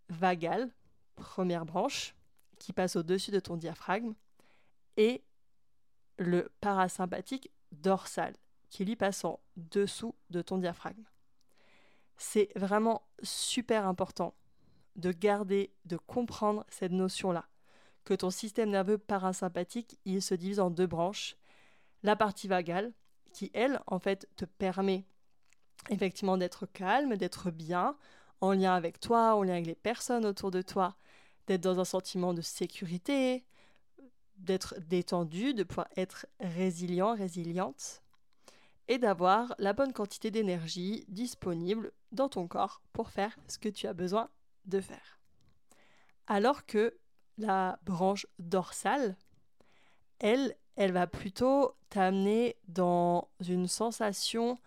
vagal, 0.08 0.70
première 1.16 1.64
branche, 1.64 2.14
qui 2.58 2.72
passe 2.72 2.96
au-dessus 2.96 3.30
de 3.30 3.40
ton 3.40 3.56
diaphragme, 3.56 4.14
et 4.96 5.22
le 6.18 6.50
parasympathique 6.60 7.50
dorsal, 7.72 8.34
qui 8.70 8.84
lui 8.84 8.96
passe 8.96 9.24
en 9.24 9.40
dessous 9.56 10.14
de 10.30 10.42
ton 10.42 10.58
diaphragme. 10.58 11.04
C'est 12.16 12.50
vraiment 12.56 13.02
super 13.22 13.86
important 13.86 14.34
de 14.96 15.10
garder, 15.10 15.72
de 15.84 15.96
comprendre 15.96 16.64
cette 16.68 16.92
notion-là 16.92 17.46
que 18.04 18.14
ton 18.14 18.30
système 18.30 18.70
nerveux 18.70 18.98
parasympathique, 18.98 19.98
il 20.04 20.22
se 20.22 20.34
divise 20.34 20.60
en 20.60 20.70
deux 20.70 20.86
branches. 20.86 21.36
La 22.02 22.16
partie 22.16 22.48
vagale, 22.48 22.92
qui 23.32 23.50
elle, 23.54 23.80
en 23.86 23.98
fait, 23.98 24.28
te 24.36 24.44
permet 24.44 25.04
effectivement 25.90 26.36
d'être 26.36 26.66
calme, 26.66 27.16
d'être 27.16 27.50
bien, 27.50 27.96
en 28.40 28.52
lien 28.52 28.74
avec 28.74 29.00
toi, 29.00 29.34
en 29.34 29.42
lien 29.42 29.54
avec 29.54 29.66
les 29.66 29.74
personnes 29.74 30.26
autour 30.26 30.50
de 30.50 30.62
toi, 30.62 30.96
d'être 31.46 31.62
dans 31.62 31.80
un 31.80 31.84
sentiment 31.84 32.34
de 32.34 32.42
sécurité, 32.42 33.44
d'être 34.36 34.74
détendu, 34.80 35.54
de 35.54 35.62
pouvoir 35.62 35.88
être 35.96 36.26
résilient, 36.40 37.14
résiliente, 37.14 38.02
et 38.88 38.98
d'avoir 38.98 39.54
la 39.58 39.72
bonne 39.72 39.92
quantité 39.92 40.30
d'énergie 40.30 41.04
disponible 41.08 41.92
dans 42.12 42.28
ton 42.28 42.46
corps 42.46 42.82
pour 42.92 43.10
faire 43.10 43.36
ce 43.48 43.58
que 43.58 43.68
tu 43.68 43.86
as 43.86 43.94
besoin 43.94 44.28
de 44.66 44.80
faire. 44.80 45.20
Alors 46.26 46.66
que 46.66 46.96
la 47.38 47.78
branche 47.84 48.26
dorsale, 48.38 49.16
elle, 50.18 50.56
elle 50.76 50.92
va 50.92 51.06
plutôt 51.06 51.74
t'amener 51.88 52.56
dans 52.68 53.28
une 53.46 53.68
sensation 53.68 54.58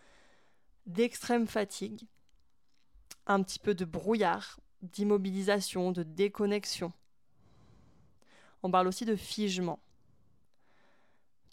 d'extrême 0.86 1.48
fatigue, 1.48 2.08
un 3.26 3.44
petit 3.44 3.60
peu 3.60 3.74
de 3.74 3.86
brouillard, 3.86 4.60
d'immobilisation, 4.82 5.92
de 5.92 6.04
déconnexion. 6.04 6.94
On 8.64 8.72
parle 8.72 8.88
aussi 8.88 9.06
de 9.06 9.16
figement. 9.16 9.80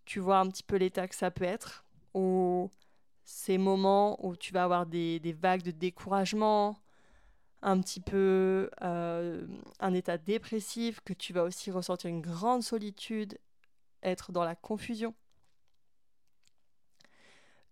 Tu 0.04 0.20
vois 0.20 0.38
un 0.38 0.48
petit 0.48 0.62
peu 0.62 0.76
l'état 0.76 1.08
que 1.08 1.14
ça 1.14 1.30
peut 1.30 1.44
être, 1.44 1.84
ou 2.12 2.70
ces 3.24 3.58
moments 3.58 4.24
où 4.24 4.36
tu 4.36 4.52
vas 4.52 4.64
avoir 4.64 4.86
des, 4.86 5.18
des 5.18 5.32
vagues 5.32 5.62
de 5.62 5.70
découragement, 5.70 6.78
un 7.64 7.80
petit 7.80 8.00
peu 8.00 8.70
euh, 8.82 9.46
un 9.80 9.94
état 9.94 10.18
dépressif, 10.18 11.00
que 11.00 11.14
tu 11.14 11.32
vas 11.32 11.42
aussi 11.42 11.70
ressentir 11.70 12.10
une 12.10 12.20
grande 12.20 12.62
solitude, 12.62 13.38
être 14.02 14.32
dans 14.32 14.44
la 14.44 14.54
confusion. 14.54 15.14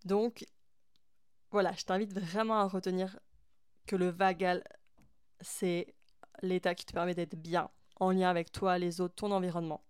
Donc, 0.03 0.45
voilà, 1.51 1.73
je 1.73 1.85
t'invite 1.85 2.11
vraiment 2.11 2.59
à 2.59 2.67
retenir 2.67 3.19
que 3.85 3.95
le 3.95 4.09
vagal, 4.09 4.63
c'est 5.41 5.93
l'état 6.41 6.73
qui 6.73 6.85
te 6.85 6.93
permet 6.93 7.13
d'être 7.13 7.35
bien, 7.35 7.69
en 7.99 8.09
lien 8.09 8.29
avec 8.29 8.51
toi, 8.51 8.79
les 8.79 8.99
autres, 8.99 9.13
ton 9.13 9.31
environnement. 9.31 9.83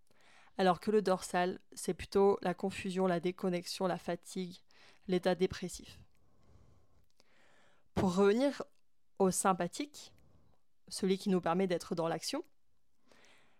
Alors 0.58 0.82
que 0.82 0.92
le 0.92 1.02
dorsal, 1.02 1.60
c'est 1.72 1.94
plutôt 1.94 2.38
la 2.42 2.54
confusion, 2.54 3.08
la 3.08 3.22
déconnexion, 3.22 3.88
la 3.88 3.98
fatigue, 3.98 4.58
l'état 5.08 5.34
dépressif. 5.34 5.98
Pour 7.96 8.16
revenir 8.16 8.64
au 9.20 9.32
sympathique, 9.32 10.13
celui 10.88 11.17
qui 11.17 11.29
nous 11.29 11.41
permet 11.41 11.67
d'être 11.67 11.96
dans 11.96 12.08
l'action, 12.08 12.43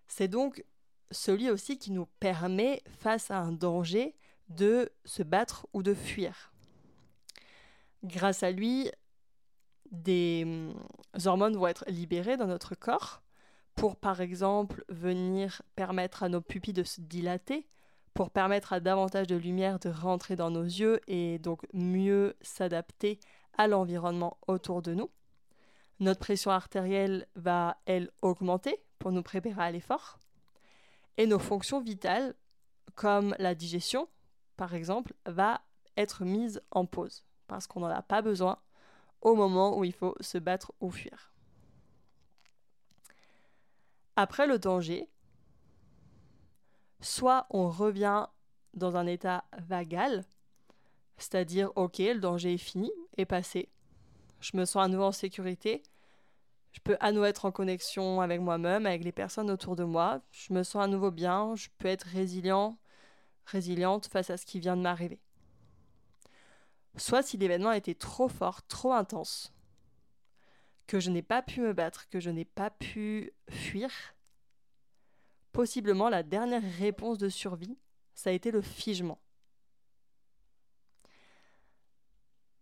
c'est 0.08 0.28
donc 0.28 0.64
celui 1.12 1.50
aussi 1.50 1.78
qui 1.78 1.92
nous 1.92 2.08
permet, 2.20 2.82
face 3.00 3.32
à 3.32 3.38
un 3.38 3.52
danger, 3.52 4.16
de 4.50 4.92
se 5.06 5.24
battre 5.24 5.68
ou 5.74 5.84
de 5.84 5.94
fuir. 5.94 6.54
Grâce 8.04 8.44
à 8.44 8.52
lui, 8.52 8.92
des 9.92 10.44
hum, 10.46 10.74
hormones 11.26 11.56
vont 11.56 11.68
être 11.68 11.86
libérées 11.88 12.38
dans 12.38 12.48
notre 12.48 12.76
corps 12.76 13.22
pour, 13.76 13.96
par 13.96 14.22
exemple, 14.22 14.84
venir 14.90 15.62
permettre 15.76 16.24
à 16.24 16.30
nos 16.30 16.42
pupilles 16.42 16.74
de 16.74 16.84
se 16.84 17.02
dilater, 17.02 17.68
pour 18.14 18.30
permettre 18.30 18.74
à 18.74 18.80
davantage 18.80 19.28
de 19.28 19.36
lumière 19.36 19.80
de 19.80 19.90
rentrer 19.90 20.36
dans 20.36 20.52
nos 20.52 20.64
yeux 20.64 21.00
et 21.08 21.40
donc 21.40 21.66
mieux 21.74 22.36
s'adapter 22.42 23.20
à 23.58 23.68
l'environnement 23.68 24.38
autour 24.48 24.82
de 24.82 24.94
nous. 24.94 25.10
Notre 26.04 26.20
pression 26.20 26.52
artérielle 26.52 27.28
va, 27.36 27.78
elle, 27.86 28.12
augmenter 28.22 28.76
pour 29.00 29.14
nous 29.14 29.24
préparer 29.24 29.64
à 29.64 29.72
l'effort. 29.72 30.20
Et 31.16 31.26
nos 31.26 31.40
fonctions 31.40 31.80
vitales, 31.80 32.36
comme 32.94 33.34
la 33.40 33.56
digestion, 33.56 34.10
par 34.58 34.76
exemple, 34.76 35.14
va 35.26 35.62
être 35.96 36.26
mise 36.26 36.62
en 36.72 36.86
pause 36.86 37.24
parce 37.48 37.68
qu'on 37.68 37.80
n'en 37.80 37.88
a 37.88 38.02
pas 38.02 38.22
besoin 38.22 38.60
au 39.22 39.34
moment 39.34 39.78
où 39.78 39.86
il 39.86 39.94
faut 39.94 40.14
se 40.20 40.38
battre 40.38 40.74
ou 40.82 40.92
fuir. 40.92 41.32
Après 44.18 44.46
le 44.46 44.60
danger, 44.60 45.10
soit 47.00 47.48
on 47.50 47.70
revient 47.70 48.28
dans 48.74 48.98
un 48.98 49.08
état 49.08 49.46
vagal, 49.58 50.26
c'est-à-dire 51.16 51.72
ok, 51.78 52.00
le 52.00 52.20
danger 52.20 52.56
est 52.56 52.58
fini, 52.58 52.92
est 53.16 53.26
passé, 53.26 53.70
je 54.42 54.58
me 54.58 54.66
sens 54.66 54.84
à 54.84 54.90
nouveau 54.90 55.06
en 55.06 55.12
sécurité, 55.14 55.84
je 56.74 56.80
peux 56.80 56.98
à 57.00 57.12
nouveau 57.12 57.26
être 57.26 57.46
en 57.46 57.52
connexion 57.52 58.20
avec 58.20 58.42
moi-même, 58.42 58.86
avec 58.86 59.04
les 59.04 59.12
personnes 59.12 59.52
autour 59.52 59.76
de 59.76 59.84
moi, 59.84 60.22
je 60.32 60.52
me 60.54 60.64
sens 60.64 60.84
à 60.84 60.88
nouveau 60.88 61.12
bien, 61.12 61.56
je 61.56 61.70
peux 61.78 61.88
être 61.88 62.04
résilient, 62.04 62.78
résiliente 63.46 64.08
face 64.08 64.32
à 64.32 64.38
ce 64.38 64.46
qui 64.46 64.60
vient 64.60 64.76
de 64.76 64.82
m'arriver. 64.82 65.20
Soit 66.98 67.22
si 67.22 67.38
l'événement 67.38 67.70
a 67.70 67.78
été 67.78 67.94
trop 67.94 68.28
fort, 68.28 68.64
trop 68.64 68.92
intense, 68.92 69.54
que 70.88 71.00
je 71.00 71.12
n'ai 71.12 71.22
pas 71.22 71.44
pu 71.44 71.62
me 71.62 71.74
battre, 71.74 72.10
que 72.10 72.20
je 72.20 72.32
n'ai 72.32 72.46
pas 72.46 72.72
pu 72.72 73.32
fuir, 73.50 73.92
possiblement 75.52 76.10
la 76.10 76.24
dernière 76.24 76.64
réponse 76.80 77.20
de 77.20 77.30
survie, 77.30 77.78
ça 78.16 78.32
a 78.32 78.34
été 78.34 78.50
le 78.50 78.62
figement. 78.62 79.20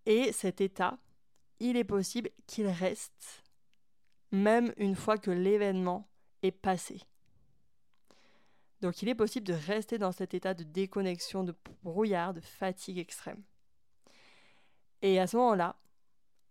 Et 0.05 0.33
cet 0.33 0.59
état, 0.59 0.97
il 1.59 1.77
est 1.77 1.85
possible 1.85 2.29
qu'il 2.47 2.67
reste 2.67 3.43
même 4.31 4.73
une 4.77 4.95
fois 4.95 5.17
que 5.17 5.31
l'événement 5.31 6.09
est 6.41 6.51
passé. 6.51 7.01
Donc 8.81 9.01
il 9.01 9.09
est 9.09 9.15
possible 9.15 9.45
de 9.45 9.53
rester 9.53 9.97
dans 9.97 10.11
cet 10.11 10.33
état 10.33 10.53
de 10.53 10.63
déconnexion, 10.63 11.43
de 11.43 11.55
brouillard, 11.83 12.33
de 12.33 12.41
fatigue 12.41 12.97
extrême. 12.97 13.43
Et 15.01 15.19
à 15.19 15.27
ce 15.27 15.37
moment-là, 15.37 15.75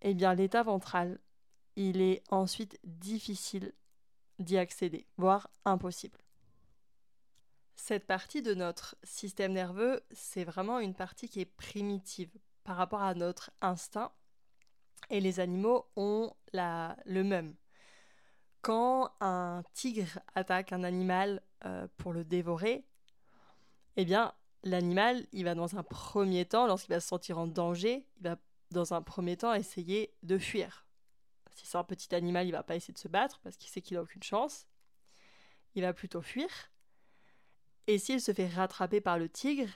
eh 0.02 0.14
bien 0.14 0.34
l'état 0.34 0.62
ventral, 0.62 1.18
il 1.76 2.00
est 2.00 2.22
ensuite 2.30 2.78
difficile 2.84 3.72
d'y 4.38 4.56
accéder, 4.56 5.06
voire 5.16 5.50
impossible. 5.64 6.18
Cette 7.76 8.06
partie 8.06 8.42
de 8.42 8.54
notre 8.54 8.96
système 9.02 9.52
nerveux, 9.52 10.02
c'est 10.10 10.44
vraiment 10.44 10.80
une 10.80 10.94
partie 10.94 11.28
qui 11.28 11.40
est 11.40 11.46
primitive 11.46 12.30
par 12.62 12.76
rapport 12.76 13.02
à 13.02 13.14
notre 13.14 13.50
instinct 13.60 14.12
et 15.08 15.20
les 15.20 15.40
animaux 15.40 15.86
ont 15.96 16.32
la, 16.52 16.96
le 17.06 17.24
même. 17.24 17.54
Quand 18.62 19.10
un 19.20 19.62
tigre 19.72 20.18
attaque 20.34 20.72
un 20.72 20.84
animal 20.84 21.42
euh, 21.64 21.86
pour 21.96 22.12
le 22.12 22.24
dévorer, 22.24 22.84
eh 23.96 24.04
bien, 24.04 24.34
l'animal, 24.62 25.26
il 25.32 25.44
va 25.44 25.54
dans 25.54 25.76
un 25.76 25.82
premier 25.82 26.44
temps, 26.44 26.66
lorsqu'il 26.66 26.94
va 26.94 27.00
se 27.00 27.08
sentir 27.08 27.38
en 27.38 27.46
danger, 27.46 28.06
il 28.18 28.22
va 28.22 28.36
dans 28.70 28.94
un 28.94 29.02
premier 29.02 29.36
temps 29.36 29.54
essayer 29.54 30.14
de 30.22 30.38
fuir. 30.38 30.86
Si 31.54 31.66
c'est 31.66 31.78
un 31.78 31.84
petit 31.84 32.14
animal, 32.14 32.46
il 32.46 32.52
va 32.52 32.62
pas 32.62 32.76
essayer 32.76 32.94
de 32.94 32.98
se 32.98 33.08
battre 33.08 33.40
parce 33.40 33.56
qu'il 33.56 33.70
sait 33.70 33.82
qu'il 33.82 33.96
a 33.96 34.02
aucune 34.02 34.22
chance. 34.22 34.66
Il 35.74 35.82
va 35.82 35.92
plutôt 35.92 36.22
fuir. 36.22 36.48
Et 37.86 37.98
s'il 37.98 38.20
se 38.20 38.32
fait 38.32 38.48
rattraper 38.48 39.00
par 39.00 39.18
le 39.18 39.28
tigre, 39.28 39.68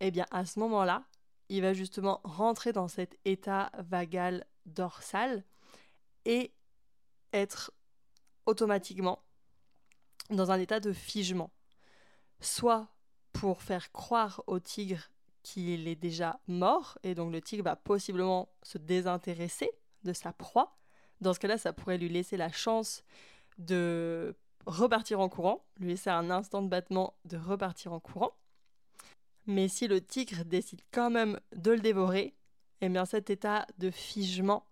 eh 0.00 0.10
bien 0.10 0.26
à 0.30 0.46
ce 0.46 0.58
moment-là, 0.60 1.04
il 1.48 1.62
va 1.62 1.72
justement 1.72 2.20
rentrer 2.24 2.72
dans 2.72 2.88
cet 2.88 3.18
état 3.24 3.72
vagal 3.78 4.46
dorsal 4.66 5.44
et 6.24 6.52
être 7.32 7.72
automatiquement 8.48 9.22
dans 10.30 10.50
un 10.50 10.58
état 10.58 10.80
de 10.80 10.92
figement. 10.92 11.50
Soit 12.40 12.88
pour 13.32 13.62
faire 13.62 13.92
croire 13.92 14.42
au 14.46 14.58
tigre 14.58 15.10
qu'il 15.42 15.86
est 15.86 15.96
déjà 15.96 16.40
mort, 16.48 16.98
et 17.02 17.14
donc 17.14 17.30
le 17.32 17.40
tigre 17.40 17.64
va 17.64 17.76
possiblement 17.76 18.48
se 18.62 18.78
désintéresser 18.78 19.70
de 20.04 20.12
sa 20.12 20.32
proie. 20.32 20.78
Dans 21.20 21.34
ce 21.34 21.40
cas-là, 21.40 21.58
ça 21.58 21.72
pourrait 21.72 21.98
lui 21.98 22.08
laisser 22.08 22.36
la 22.36 22.50
chance 22.50 23.04
de 23.58 24.34
repartir 24.66 25.20
en 25.20 25.28
courant, 25.28 25.64
lui 25.78 25.88
laisser 25.88 26.10
un 26.10 26.30
instant 26.30 26.62
de 26.62 26.68
battement 26.68 27.14
de 27.24 27.36
repartir 27.36 27.92
en 27.92 28.00
courant. 28.00 28.32
Mais 29.46 29.68
si 29.68 29.88
le 29.88 30.00
tigre 30.00 30.44
décide 30.44 30.80
quand 30.90 31.10
même 31.10 31.38
de 31.54 31.72
le 31.72 31.80
dévorer, 31.80 32.34
eh 32.80 32.88
bien 32.88 33.04
cet 33.04 33.30
état 33.30 33.66
de 33.78 33.90
figement 33.90 34.66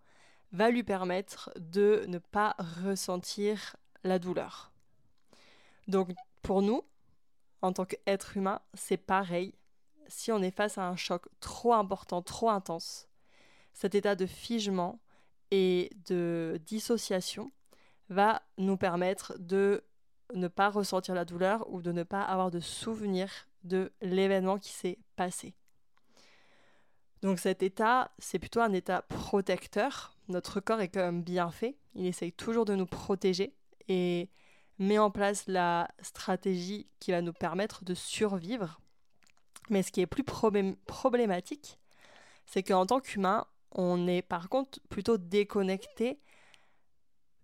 va 0.52 0.70
lui 0.70 0.82
permettre 0.82 1.50
de 1.56 2.04
ne 2.08 2.18
pas 2.18 2.56
ressentir 2.84 3.76
la 4.04 4.18
douleur. 4.18 4.72
Donc 5.88 6.10
pour 6.42 6.62
nous, 6.62 6.82
en 7.62 7.72
tant 7.72 7.84
qu'être 7.84 8.36
humain, 8.36 8.60
c'est 8.74 8.96
pareil. 8.96 9.54
Si 10.08 10.30
on 10.30 10.42
est 10.42 10.50
face 10.50 10.78
à 10.78 10.86
un 10.86 10.96
choc 10.96 11.26
trop 11.40 11.74
important, 11.74 12.22
trop 12.22 12.50
intense, 12.50 13.08
cet 13.72 13.94
état 13.94 14.14
de 14.14 14.26
figement 14.26 15.00
et 15.50 15.90
de 16.06 16.60
dissociation 16.64 17.52
va 18.08 18.42
nous 18.58 18.76
permettre 18.76 19.36
de 19.38 19.84
ne 20.34 20.48
pas 20.48 20.70
ressentir 20.70 21.14
la 21.14 21.24
douleur 21.24 21.68
ou 21.72 21.82
de 21.82 21.92
ne 21.92 22.02
pas 22.02 22.22
avoir 22.22 22.50
de 22.50 22.60
souvenir 22.60 23.30
de 23.64 23.92
l'événement 24.00 24.58
qui 24.58 24.72
s'est 24.72 24.98
passé. 25.16 25.54
Donc 27.26 27.40
cet 27.40 27.64
état, 27.64 28.12
c'est 28.20 28.38
plutôt 28.38 28.60
un 28.60 28.72
état 28.72 29.02
protecteur. 29.02 30.14
Notre 30.28 30.60
corps 30.60 30.80
est 30.80 30.86
quand 30.86 31.00
même 31.00 31.24
bien 31.24 31.50
fait. 31.50 31.74
Il 31.96 32.06
essaye 32.06 32.32
toujours 32.32 32.64
de 32.64 32.76
nous 32.76 32.86
protéger 32.86 33.52
et 33.88 34.30
met 34.78 34.98
en 34.98 35.10
place 35.10 35.48
la 35.48 35.88
stratégie 36.00 36.86
qui 37.00 37.10
va 37.10 37.22
nous 37.22 37.32
permettre 37.32 37.84
de 37.84 37.94
survivre. 37.94 38.80
Mais 39.70 39.82
ce 39.82 39.90
qui 39.90 40.00
est 40.02 40.06
plus 40.06 40.22
problématique, 40.22 41.80
c'est 42.46 42.62
qu'en 42.62 42.86
tant 42.86 43.00
qu'humain, 43.00 43.44
on 43.72 44.06
est 44.06 44.22
par 44.22 44.48
contre 44.48 44.78
plutôt 44.88 45.18
déconnecté 45.18 46.20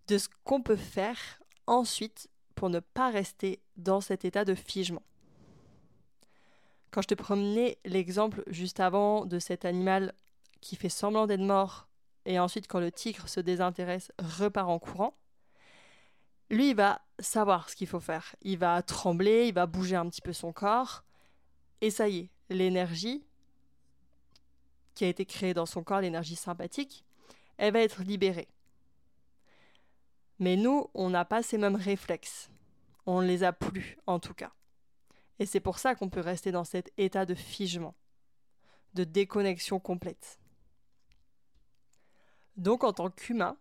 de 0.07 0.17
ce 0.17 0.29
qu'on 0.45 0.63
peut 0.63 0.77
faire 0.77 1.19
ensuite 1.67 2.29
pour 2.55 2.71
ne 2.71 2.79
pas 2.79 3.11
rester 3.11 3.61
dans 3.77 4.01
cet 4.01 4.25
état 4.25 4.45
de 4.45 4.55
figement. 4.55 5.03
Quand 6.93 7.01
je 7.01 7.09
te 7.09 7.15
promenais 7.15 7.79
l'exemple 7.87 8.45
juste 8.47 8.79
avant 8.79 9.25
de 9.25 9.39
cet 9.39 9.65
animal 9.65 10.13
qui 10.61 10.77
fait 10.77 10.91
semblant 10.91 11.27
d'être 11.27 11.41
mort 11.41 11.89
et 12.27 12.39
ensuite 12.39 12.69
quand 12.69 12.81
le 12.81 12.93
tigre 12.93 13.29
se 13.29 13.41
désintéresse 13.41 14.13
repart 14.19 14.69
en 14.69 14.79
courant, 14.79 15.17
lui 16.51 16.71
il 16.71 16.77
va 16.77 17.01
savoir 17.19 17.71
ce 17.71 17.77
qu'il 17.77 17.87
faut 17.87 17.99
faire. 17.99 18.37
Il 18.43 18.59
va 18.59 18.83
trembler, 18.83 19.49
il 19.49 19.55
va 19.55 19.67
bouger 19.67 19.97
un 19.97 20.07
petit 20.09 20.21
peu 20.21 20.35
son 20.35 20.53
corps 20.53 21.03
et 21.81 21.91
ça 21.91 22.09
y 22.09 22.19
est, 22.19 22.31
l'énergie 22.51 23.25
qui 24.95 25.05
a 25.05 25.09
été 25.09 25.25
créée 25.25 25.55
dans 25.55 25.67
son 25.67 25.83
corps, 25.83 26.03
l'énergie 26.03 26.37
sympathique, 26.37 27.07
elle 27.57 27.73
va 27.73 27.81
être 27.81 28.03
libérée. 28.03 28.49
Mais 30.39 30.57
nous, 30.57 30.91
on 30.93 31.09
n'a 31.09 31.25
pas 31.25 31.43
ces 31.43 31.57
mêmes 31.57 31.77
réflexes. 31.77 32.51
On 33.07 33.23
ne 33.23 33.27
les 33.27 33.45
a 33.45 33.53
plus, 33.53 33.97
en 34.07 34.19
tout 34.19 34.35
cas. 34.35 34.53
Et 35.39 35.47
c'est 35.47 35.61
pour 35.61 35.79
ça 35.79 35.95
qu'on 35.95 36.09
peut 36.09 36.21
rester 36.21 36.53
dans 36.53 36.65
cet 36.65 36.93
état 36.99 37.27
de 37.27 37.35
figement, 37.35 37.95
de 38.95 39.05
déconnexion 39.05 39.81
complète. 39.81 40.39
Donc, 42.57 42.85
en 42.85 42.93
tant 42.93 43.11
qu'humain, 43.11 43.57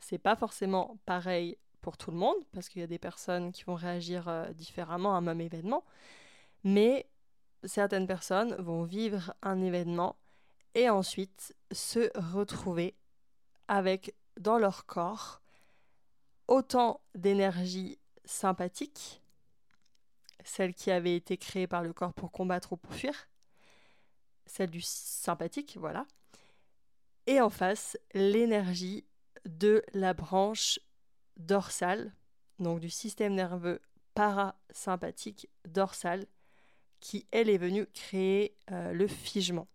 c'est 0.00 0.18
pas 0.18 0.36
forcément 0.36 0.98
pareil 1.06 1.56
pour 1.80 1.96
tout 1.96 2.10
le 2.10 2.16
monde, 2.16 2.36
parce 2.52 2.68
qu'il 2.68 2.80
y 2.80 2.84
a 2.84 2.88
des 2.88 2.98
personnes 2.98 3.52
qui 3.52 3.64
vont 3.64 3.74
réagir 3.74 4.28
euh, 4.28 4.52
différemment 4.52 5.14
à 5.14 5.18
un 5.18 5.20
même 5.20 5.40
événement, 5.40 5.84
mais 6.64 7.06
certaines 7.62 8.06
personnes 8.06 8.54
vont 8.56 8.84
vivre 8.84 9.34
un 9.42 9.60
événement 9.60 10.16
et 10.74 10.90
ensuite 10.90 11.54
se 11.72 12.10
retrouver 12.18 12.94
avec 13.68 14.14
dans 14.38 14.58
leur 14.58 14.86
corps 14.86 15.40
autant 16.48 17.00
d'énergie 17.14 17.98
sympathique, 18.24 19.22
celle 20.44 20.74
qui 20.74 20.90
avait 20.90 21.16
été 21.16 21.36
créée 21.36 21.66
par 21.66 21.82
le 21.82 21.92
corps 21.92 22.14
pour 22.14 22.30
combattre 22.30 22.74
ou 22.74 22.76
pour 22.76 22.94
fuir, 22.94 23.28
celle 24.46 24.70
du 24.70 24.82
sympathique, 24.82 25.76
voilà, 25.78 26.06
et 27.26 27.40
en 27.40 27.50
face 27.50 27.98
l'énergie 28.12 29.04
de 29.46 29.82
la 29.92 30.14
branche 30.14 30.78
dorsale, 31.36 32.14
donc 32.58 32.80
du 32.80 32.90
système 32.90 33.34
nerveux 33.34 33.80
parasympathique 34.14 35.48
dorsal, 35.66 36.26
qui 37.00 37.26
elle 37.32 37.50
est 37.50 37.58
venue 37.58 37.86
créer 37.86 38.56
euh, 38.70 38.92
le 38.92 39.06
figement. 39.06 39.68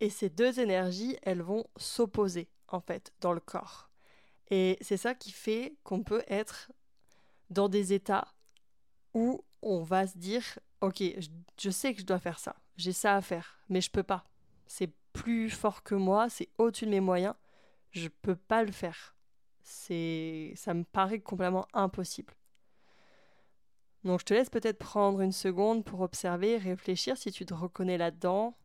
Et 0.00 0.10
ces 0.10 0.30
deux 0.30 0.60
énergies, 0.60 1.16
elles 1.22 1.42
vont 1.42 1.66
s'opposer 1.76 2.48
en 2.68 2.80
fait 2.80 3.12
dans 3.20 3.32
le 3.32 3.40
corps. 3.40 3.90
Et 4.50 4.78
c'est 4.80 4.96
ça 4.96 5.14
qui 5.14 5.32
fait 5.32 5.76
qu'on 5.82 6.02
peut 6.02 6.24
être 6.28 6.70
dans 7.50 7.68
des 7.68 7.92
états 7.92 8.34
où 9.14 9.44
on 9.64 9.82
va 9.82 10.06
se 10.06 10.16
dire 10.18 10.44
ok 10.80 11.02
je, 11.58 11.70
sais 11.70 11.94
que 11.94 12.00
je 12.00 12.06
dois 12.06 12.18
faire 12.18 12.38
ça 12.38 12.56
j'ai 12.76 12.92
ça 12.92 13.16
à 13.16 13.20
faire 13.20 13.58
mais 13.68 13.80
je 13.80 13.90
peux 13.90 14.02
pas 14.02 14.24
c'est 14.66 14.92
plus 15.12 15.50
fort 15.50 15.82
que 15.82 15.94
moi 15.94 16.28
c'est 16.28 16.48
au-dessus 16.58 16.86
de 16.86 16.90
mes 16.90 17.00
moyens 17.00 17.34
je 17.90 18.08
peux 18.08 18.36
pas 18.36 18.62
le 18.62 18.72
faire 18.72 19.14
c'est 19.62 20.52
ça 20.56 20.74
me 20.74 20.84
paraît 20.84 21.20
complètement 21.20 21.66
impossible 21.72 22.34
donc 24.04 24.20
je 24.20 24.24
te 24.26 24.34
laisse 24.34 24.50
peut-être 24.50 24.78
prendre 24.78 25.20
une 25.20 25.32
seconde 25.32 25.84
pour 25.84 26.00
observer 26.00 26.58
réfléchir 26.58 27.16
si 27.16 27.32
tu 27.32 27.46
te 27.46 27.54
reconnais 27.54 27.98
là-dedans 27.98 28.56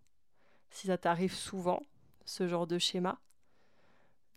si 0.69 0.87
ça 0.87 0.97
t'arrive 0.97 1.33
souvent 1.33 1.87
ce 2.25 2.47
genre 2.47 2.67
de 2.67 2.77
schéma 2.77 3.19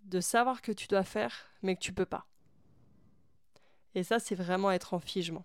de 0.05 0.20
savoir 0.20 0.62
que 0.62 0.72
tu 0.72 0.88
dois 0.88 1.05
faire, 1.05 1.33
mais 1.62 1.77
que 1.77 1.81
tu 1.81 1.92
peux 1.92 2.07
pas. 2.07 2.27
Et 3.94 4.03
ça, 4.03 4.18
c'est 4.18 4.35
vraiment 4.35 4.70
être 4.70 4.94
en 4.94 5.01
figement. 5.01 5.44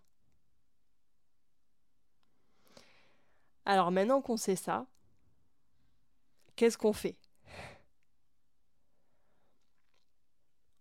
Alors 3.68 3.92
maintenant 3.92 4.22
qu'on 4.22 4.38
sait 4.38 4.56
ça, 4.56 4.86
qu'est-ce 6.56 6.78
qu'on 6.78 6.94
fait? 6.94 7.18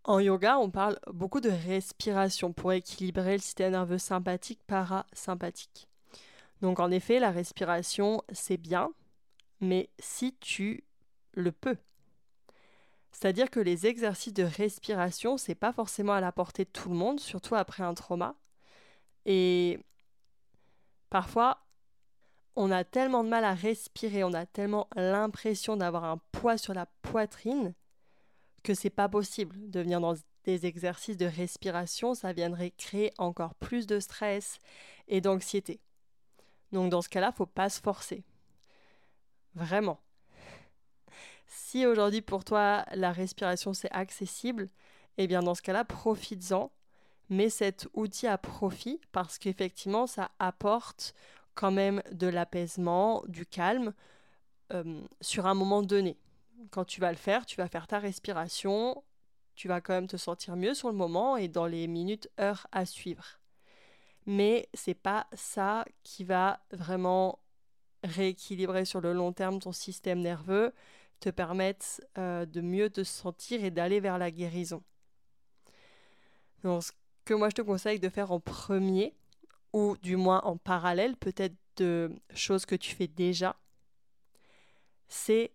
En 0.04 0.20
yoga, 0.20 0.56
on 0.58 0.70
parle 0.70 1.00
beaucoup 1.08 1.40
de 1.40 1.50
respiration 1.50 2.52
pour 2.52 2.72
équilibrer 2.72 3.32
le 3.32 3.42
système 3.42 3.72
nerveux 3.72 3.98
sympathique 3.98 4.60
parasympathique. 4.68 5.88
Donc 6.60 6.78
en 6.78 6.92
effet, 6.92 7.18
la 7.18 7.32
respiration, 7.32 8.22
c'est 8.30 8.56
bien, 8.56 8.92
mais 9.60 9.90
si 9.98 10.36
tu 10.36 10.84
le 11.32 11.50
peux. 11.50 11.78
C'est-à-dire 13.10 13.50
que 13.50 13.58
les 13.58 13.88
exercices 13.88 14.32
de 14.32 14.44
respiration, 14.44 15.38
c'est 15.38 15.56
pas 15.56 15.72
forcément 15.72 16.12
à 16.12 16.20
la 16.20 16.30
portée 16.30 16.64
de 16.64 16.70
tout 16.70 16.88
le 16.88 16.94
monde, 16.94 17.18
surtout 17.18 17.56
après 17.56 17.82
un 17.82 17.94
trauma. 17.94 18.36
Et 19.24 19.80
parfois, 21.10 21.65
on 22.56 22.70
a 22.70 22.84
tellement 22.84 23.22
de 23.22 23.28
mal 23.28 23.44
à 23.44 23.54
respirer, 23.54 24.24
on 24.24 24.32
a 24.32 24.46
tellement 24.46 24.88
l'impression 24.96 25.76
d'avoir 25.76 26.04
un 26.04 26.18
poids 26.32 26.56
sur 26.56 26.74
la 26.74 26.86
poitrine 27.02 27.74
que 28.64 28.74
c'est 28.74 28.90
pas 28.90 29.08
possible 29.08 29.70
de 29.70 29.80
venir 29.80 30.00
dans 30.00 30.14
des 30.44 30.66
exercices 30.66 31.16
de 31.16 31.26
respiration, 31.26 32.14
ça 32.14 32.32
viendrait 32.32 32.70
créer 32.70 33.12
encore 33.18 33.54
plus 33.56 33.86
de 33.86 34.00
stress 34.00 34.58
et 35.06 35.20
d'anxiété. 35.20 35.80
Donc 36.72 36.90
dans 36.90 37.02
ce 37.02 37.08
cas-là, 37.08 37.32
faut 37.32 37.46
pas 37.46 37.68
se 37.68 37.80
forcer. 37.80 38.24
Vraiment. 39.54 40.00
Si 41.46 41.86
aujourd'hui 41.86 42.22
pour 42.22 42.44
toi 42.44 42.84
la 42.92 43.12
respiration 43.12 43.74
c'est 43.74 43.92
accessible, 43.92 44.68
eh 45.18 45.26
bien 45.26 45.42
dans 45.42 45.54
ce 45.54 45.62
cas-là, 45.62 45.84
profites-en, 45.84 46.72
mets 47.28 47.50
cet 47.50 47.88
outil 47.94 48.26
à 48.26 48.38
profit 48.38 49.00
parce 49.12 49.38
qu'effectivement 49.38 50.06
ça 50.06 50.30
apporte 50.38 51.14
quand 51.56 51.72
même 51.72 52.02
de 52.12 52.28
l'apaisement, 52.28 53.24
du 53.26 53.44
calme 53.44 53.92
euh, 54.72 55.00
sur 55.20 55.46
un 55.46 55.54
moment 55.54 55.82
donné. 55.82 56.16
Quand 56.70 56.84
tu 56.84 57.00
vas 57.00 57.10
le 57.10 57.16
faire, 57.16 57.44
tu 57.46 57.56
vas 57.56 57.66
faire 57.66 57.88
ta 57.88 57.98
respiration, 57.98 59.02
tu 59.56 59.66
vas 59.66 59.80
quand 59.80 59.94
même 59.94 60.06
te 60.06 60.16
sentir 60.16 60.54
mieux 60.54 60.74
sur 60.74 60.88
le 60.88 60.94
moment 60.94 61.36
et 61.36 61.48
dans 61.48 61.66
les 61.66 61.88
minutes, 61.88 62.30
heures 62.38 62.68
à 62.70 62.86
suivre. 62.86 63.40
Mais 64.26 64.68
c'est 64.74 64.94
pas 64.94 65.26
ça 65.32 65.84
qui 66.04 66.24
va 66.24 66.60
vraiment 66.70 67.40
rééquilibrer 68.04 68.84
sur 68.84 69.00
le 69.00 69.12
long 69.12 69.32
terme 69.32 69.58
ton 69.58 69.72
système 69.72 70.20
nerveux 70.20 70.72
te 71.20 71.30
permettent 71.30 72.06
euh, 72.18 72.44
de 72.44 72.60
mieux 72.60 72.90
te 72.90 73.02
sentir 73.02 73.64
et 73.64 73.70
d'aller 73.70 74.00
vers 74.00 74.18
la 74.18 74.30
guérison. 74.30 74.82
Donc, 76.62 76.82
ce 76.82 76.92
que 77.24 77.34
moi 77.34 77.48
je 77.48 77.54
te 77.54 77.62
conseille 77.62 78.00
de 78.00 78.08
faire 78.08 78.32
en 78.32 78.40
premier, 78.40 79.14
ou 79.76 79.94
du 79.98 80.16
moins 80.16 80.40
en 80.44 80.56
parallèle, 80.56 81.18
peut-être 81.18 81.54
de 81.76 82.10
choses 82.34 82.64
que 82.64 82.74
tu 82.74 82.94
fais 82.94 83.08
déjà, 83.08 83.56
c'est 85.06 85.52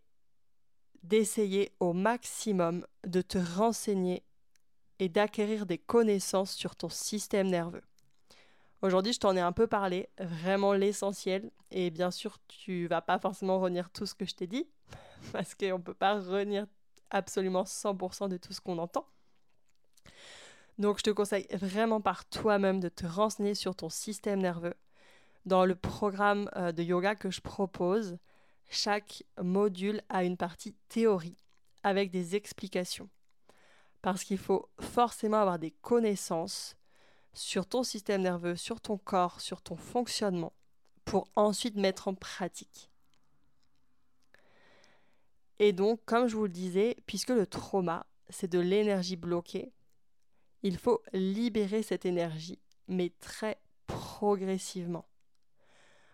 d'essayer 1.02 1.72
au 1.80 1.94
maximum 1.94 2.86
de 3.04 3.24
te 3.24 3.40
renseigner 3.40 4.22
et 5.00 5.10
d'acquérir 5.10 5.66
des 5.66 5.80
connaissances 5.80 6.54
sur 6.54 6.76
ton 6.76 6.88
système 6.88 7.48
nerveux. 7.48 7.82
Aujourd'hui, 8.84 9.14
je 9.14 9.20
t'en 9.20 9.36
ai 9.36 9.40
un 9.40 9.54
peu 9.54 9.66
parlé, 9.66 10.08
vraiment 10.20 10.74
l'essentiel. 10.74 11.50
Et 11.72 11.90
bien 11.90 12.12
sûr, 12.12 12.38
tu 12.48 12.86
vas 12.86 13.02
pas 13.02 13.18
forcément 13.18 13.60
retenir 13.60 13.90
tout 13.90 14.06
ce 14.06 14.14
que 14.14 14.26
je 14.26 14.36
t'ai 14.36 14.46
dit, 14.46 14.70
parce 15.32 15.56
qu'on 15.56 15.80
ne 15.80 15.84
peut 15.84 15.96
pas 15.96 16.20
retenir 16.20 16.68
absolument 17.10 17.64
100% 17.64 18.30
de 18.30 18.38
tout 18.38 18.54
ce 18.54 18.62
qu'on 18.62 18.78
entend. 18.78 19.08
Donc, 20.82 20.98
je 20.98 21.04
te 21.04 21.10
conseille 21.12 21.46
vraiment 21.52 22.02
par 22.02 22.26
toi-même 22.26 22.80
de 22.80 22.90
te 22.90 23.06
renseigner 23.06 23.54
sur 23.54 23.76
ton 23.76 23.90
système 23.90 24.42
nerveux. 24.42 24.74
Dans 25.46 25.64
le 25.64 25.76
programme 25.76 26.50
euh, 26.56 26.72
de 26.72 26.82
yoga 26.82 27.14
que 27.14 27.30
je 27.30 27.40
propose, 27.40 28.18
chaque 28.68 29.24
module 29.40 30.02
a 30.10 30.24
une 30.24 30.38
partie 30.38 30.74
théorie 30.90 31.38
avec 31.84 32.10
des 32.10 32.36
explications. 32.36 33.10
Parce 34.02 34.24
qu'il 34.24 34.40
faut 34.40 34.72
forcément 34.80 35.42
avoir 35.42 35.60
des 35.60 35.70
connaissances 35.70 36.76
sur 37.32 37.68
ton 37.68 37.84
système 37.84 38.24
nerveux, 38.24 38.56
sur 38.56 38.82
ton 38.82 38.98
corps, 38.98 39.40
sur 39.40 39.62
ton 39.62 39.76
fonctionnement, 39.76 40.54
pour 41.06 41.28
ensuite 41.36 41.76
mettre 41.76 42.08
en 42.08 42.16
pratique. 42.16 42.90
Et 45.60 45.74
donc, 45.74 46.00
comme 46.06 46.28
je 46.28 46.36
vous 46.36 46.46
le 46.46 46.50
disais, 46.50 46.98
puisque 47.06 47.30
le 47.30 47.46
trauma, 47.46 48.08
c'est 48.30 48.50
de 48.50 48.60
l'énergie 48.60 49.16
bloquée, 49.16 49.72
il 50.64 50.78
faut 50.78 51.02
libérer 51.14 51.84
cette 51.84 52.06
énergie, 52.06 52.60
mais 52.88 53.12
très 53.20 53.60
progressivement. 53.88 55.08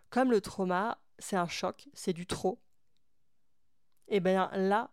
Comme 0.09 0.31
le 0.31 0.41
trauma, 0.41 0.99
c'est 1.19 1.35
un 1.35 1.47
choc, 1.47 1.89
c'est 1.93 2.13
du 2.13 2.25
trop. 2.25 2.59
Et 4.07 4.19
bien 4.19 4.49
là, 4.53 4.91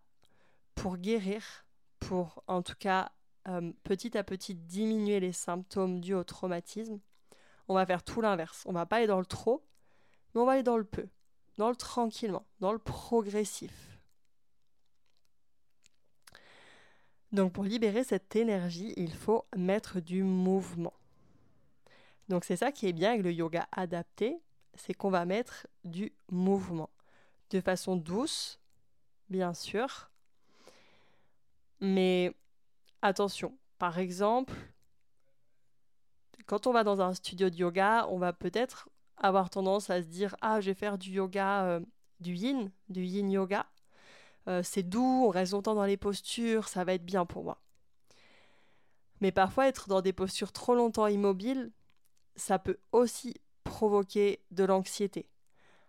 pour 0.74 0.96
guérir, 0.96 1.66
pour 2.00 2.42
en 2.46 2.62
tout 2.62 2.74
cas 2.78 3.12
euh, 3.46 3.72
petit 3.84 4.16
à 4.18 4.24
petit 4.24 4.54
diminuer 4.54 5.20
les 5.20 5.32
symptômes 5.32 6.00
dus 6.00 6.14
au 6.14 6.24
traumatisme, 6.24 7.00
on 7.68 7.74
va 7.74 7.86
faire 7.86 8.02
tout 8.02 8.20
l'inverse. 8.20 8.64
On 8.66 8.72
va 8.72 8.86
pas 8.86 8.96
aller 8.96 9.06
dans 9.06 9.20
le 9.20 9.26
trop, 9.26 9.64
mais 10.34 10.40
on 10.40 10.46
va 10.46 10.52
aller 10.52 10.62
dans 10.62 10.76
le 10.76 10.84
peu, 10.84 11.08
dans 11.58 11.70
le 11.70 11.76
tranquillement, 11.76 12.46
dans 12.60 12.72
le 12.72 12.78
progressif. 12.78 13.93
Donc 17.34 17.52
pour 17.52 17.64
libérer 17.64 18.04
cette 18.04 18.36
énergie, 18.36 18.94
il 18.96 19.12
faut 19.12 19.44
mettre 19.56 19.98
du 19.98 20.22
mouvement. 20.22 20.94
Donc 22.28 22.44
c'est 22.44 22.54
ça 22.54 22.70
qui 22.70 22.86
est 22.86 22.92
bien 22.92 23.10
avec 23.10 23.24
le 23.24 23.32
yoga 23.32 23.66
adapté, 23.72 24.38
c'est 24.74 24.94
qu'on 24.94 25.10
va 25.10 25.24
mettre 25.24 25.66
du 25.82 26.12
mouvement. 26.30 26.90
De 27.50 27.60
façon 27.60 27.96
douce, 27.96 28.60
bien 29.30 29.52
sûr. 29.52 30.12
Mais 31.80 32.32
attention, 33.02 33.58
par 33.78 33.98
exemple, 33.98 34.54
quand 36.46 36.68
on 36.68 36.72
va 36.72 36.84
dans 36.84 37.00
un 37.00 37.14
studio 37.14 37.50
de 37.50 37.56
yoga, 37.56 38.06
on 38.10 38.18
va 38.18 38.32
peut-être 38.32 38.88
avoir 39.16 39.50
tendance 39.50 39.90
à 39.90 40.02
se 40.02 40.06
dire 40.06 40.36
Ah, 40.40 40.60
je 40.60 40.70
vais 40.70 40.74
faire 40.74 40.98
du 40.98 41.10
yoga, 41.10 41.64
euh, 41.64 41.80
du 42.20 42.34
yin, 42.34 42.70
du 42.88 43.02
yin 43.02 43.28
yoga. 43.28 43.66
Euh, 44.48 44.62
c'est 44.62 44.82
doux, 44.82 45.24
on 45.26 45.30
reste 45.30 45.52
longtemps 45.52 45.74
dans 45.74 45.84
les 45.84 45.96
postures, 45.96 46.68
ça 46.68 46.84
va 46.84 46.94
être 46.94 47.04
bien 47.04 47.24
pour 47.26 47.44
moi. 47.44 47.60
Mais 49.20 49.32
parfois, 49.32 49.68
être 49.68 49.88
dans 49.88 50.02
des 50.02 50.12
postures 50.12 50.52
trop 50.52 50.74
longtemps 50.74 51.06
immobiles, 51.06 51.72
ça 52.36 52.58
peut 52.58 52.78
aussi 52.92 53.34
provoquer 53.62 54.44
de 54.50 54.64
l'anxiété. 54.64 55.28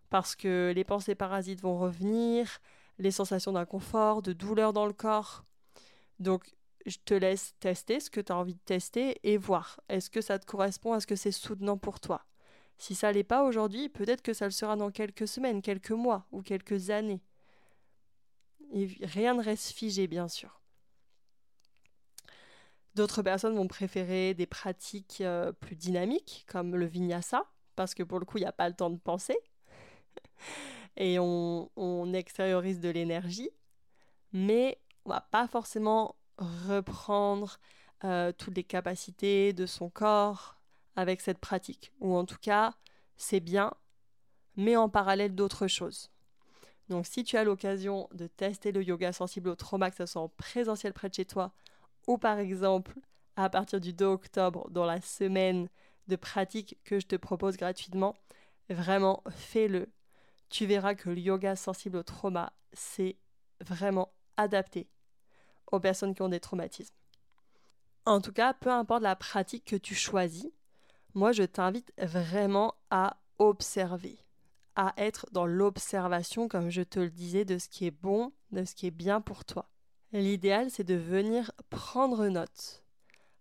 Parce 0.09 0.35
que 0.35 0.71
les 0.75 0.83
pensées 0.83 1.15
parasites 1.15 1.61
vont 1.61 1.77
revenir, 1.77 2.59
les 2.97 3.11
sensations 3.11 3.51
d'inconfort, 3.51 4.21
de 4.21 4.33
douleur 4.33 4.71
dans 4.71 4.85
le 4.85 4.93
corps. 4.93 5.43
Donc, 6.19 6.55
je 6.85 6.97
te 7.03 7.13
laisse 7.13 7.55
tester 7.59 7.99
ce 7.99 8.09
que 8.09 8.21
tu 8.21 8.31
as 8.31 8.37
envie 8.37 8.53
de 8.53 8.59
tester 8.59 9.19
et 9.23 9.37
voir 9.37 9.81
est-ce 9.89 10.09
que 10.09 10.21
ça 10.21 10.39
te 10.39 10.45
correspond, 10.45 10.95
est-ce 10.95 11.07
que 11.07 11.15
c'est 11.15 11.31
soutenant 11.31 11.77
pour 11.77 11.99
toi? 11.99 12.25
Si 12.77 12.93
ça 12.93 13.11
l'est 13.11 13.23
pas 13.23 13.43
aujourd'hui, 13.43 13.89
peut-être 13.89 14.21
que 14.21 14.33
ça 14.33 14.45
le 14.45 14.51
sera 14.51 14.75
dans 14.75 14.91
quelques 14.91 15.27
semaines, 15.27 15.61
quelques 15.61 15.91
mois 15.91 16.27
ou 16.31 16.41
quelques 16.41 16.89
années. 16.89 17.21
Rien 18.73 19.35
ne 19.35 19.43
reste 19.43 19.71
figé, 19.71 20.07
bien 20.07 20.27
sûr. 20.27 20.61
D'autres 22.95 23.21
personnes 23.21 23.55
vont 23.55 23.67
préférer 23.67 24.33
des 24.33 24.45
pratiques 24.45 25.19
euh, 25.19 25.51
plus 25.51 25.75
dynamiques, 25.75 26.45
comme 26.47 26.75
le 26.75 26.85
vinyasa, 26.85 27.45
parce 27.75 27.93
que 27.93 28.03
pour 28.03 28.19
le 28.19 28.25
coup, 28.25 28.37
il 28.37 28.41
n'y 28.41 28.47
a 28.47 28.53
pas 28.53 28.69
le 28.69 28.75
temps 28.75 28.89
de 28.89 28.97
penser. 28.97 29.37
Et 30.97 31.19
on, 31.19 32.13
extériorise 32.13 32.79
de 32.79 32.87
l'énergie, 32.87 33.49
mais 34.31 34.79
on 35.03 35.09
va 35.09 35.19
pas 35.19 35.47
forcément 35.47 36.15
reprendre 36.37 37.59
euh, 38.05 38.31
toutes 38.31 38.55
les 38.55 38.63
capacités 38.63 39.51
de 39.51 39.65
son 39.65 39.89
corps 39.89 40.55
avec 40.95 41.19
cette 41.19 41.39
pratique. 41.39 41.91
Ou 41.99 42.15
en 42.15 42.23
tout 42.23 42.37
cas, 42.39 42.75
c'est 43.17 43.41
bien, 43.41 43.73
mais 44.55 44.77
en 44.77 44.87
parallèle 44.87 45.35
d'autres 45.35 45.67
choses. 45.67 46.11
Donc 46.89 47.07
si 47.07 47.23
tu 47.23 47.37
as 47.37 47.43
l'occasion 47.43 48.07
de 48.13 48.27
tester 48.27 48.71
le 48.71 48.83
yoga 48.83 49.11
sensible 49.11 49.49
au 49.49 49.55
trauma, 49.55 49.89
que 49.89 49.97
ce 49.97 50.05
soit 50.05 50.21
en 50.21 50.29
présentiel 50.29 50.93
près 50.93 51.09
de 51.09 51.15
chez 51.15 51.25
toi, 51.25 51.53
ou 52.07 52.17
par 52.17 52.37
exemple 52.37 52.99
à 53.35 53.49
partir 53.49 53.81
du 53.81 53.93
2 53.93 54.05
octobre 54.05 54.69
dans 54.69 54.85
la 54.85 55.01
semaine 55.01 55.67
de 56.07 56.15
pratique 56.15 56.77
que 56.83 56.99
je 56.99 57.07
te 57.07 57.15
propose 57.15 57.57
gratuitement, 57.57 58.15
vraiment 58.69 59.23
fais-le. 59.29 59.91
Tu 60.49 60.65
verras 60.65 60.95
que 60.95 61.09
le 61.09 61.19
yoga 61.19 61.55
sensible 61.55 61.97
au 61.97 62.03
trauma, 62.03 62.53
c'est 62.73 63.17
vraiment 63.61 64.13
adapté 64.37 64.87
aux 65.71 65.79
personnes 65.79 66.13
qui 66.13 66.21
ont 66.21 66.29
des 66.29 66.39
traumatismes. 66.39 66.95
En 68.05 68.21
tout 68.21 68.31
cas, 68.31 68.53
peu 68.53 68.69
importe 68.69 69.01
la 69.01 69.15
pratique 69.15 69.65
que 69.65 69.75
tu 69.75 69.95
choisis, 69.95 70.51
moi 71.15 71.31
je 71.31 71.43
t'invite 71.43 71.91
vraiment 71.97 72.75
à 72.91 73.17
observer, 73.39 74.19
à 74.75 74.93
être 74.97 75.27
dans 75.31 75.45
l'observation, 75.45 76.47
comme 76.47 76.69
je 76.69 76.81
te 76.81 76.99
le 76.99 77.09
disais, 77.09 77.45
de 77.45 77.57
ce 77.57 77.69
qui 77.69 77.85
est 77.85 77.91
bon, 77.91 78.33
de 78.51 78.65
ce 78.65 78.75
qui 78.75 78.87
est 78.87 78.91
bien 78.91 79.21
pour 79.21 79.45
toi. 79.45 79.69
L'idéal, 80.11 80.69
c'est 80.69 80.83
de 80.83 80.95
venir 80.95 81.51
prendre 81.69 82.27
note. 82.27 82.83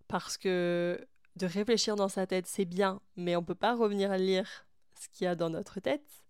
Parce 0.09 0.37
que 0.37 1.07
de 1.37 1.47
réfléchir 1.47 1.97
dans 1.97 2.09
sa 2.09 2.27
tête, 2.27 2.47
c'est 2.47 2.65
bien, 2.65 3.01
mais 3.17 3.37
on 3.37 3.41
ne 3.41 3.47
peut 3.47 3.55
pas 3.55 3.75
revenir 3.75 4.17
lire 4.17 4.67
ce 4.95 5.09
qu'il 5.09 5.25
y 5.25 5.29
a 5.29 5.35
dans 5.35 5.51
notre 5.51 5.81
tête. 5.81 6.25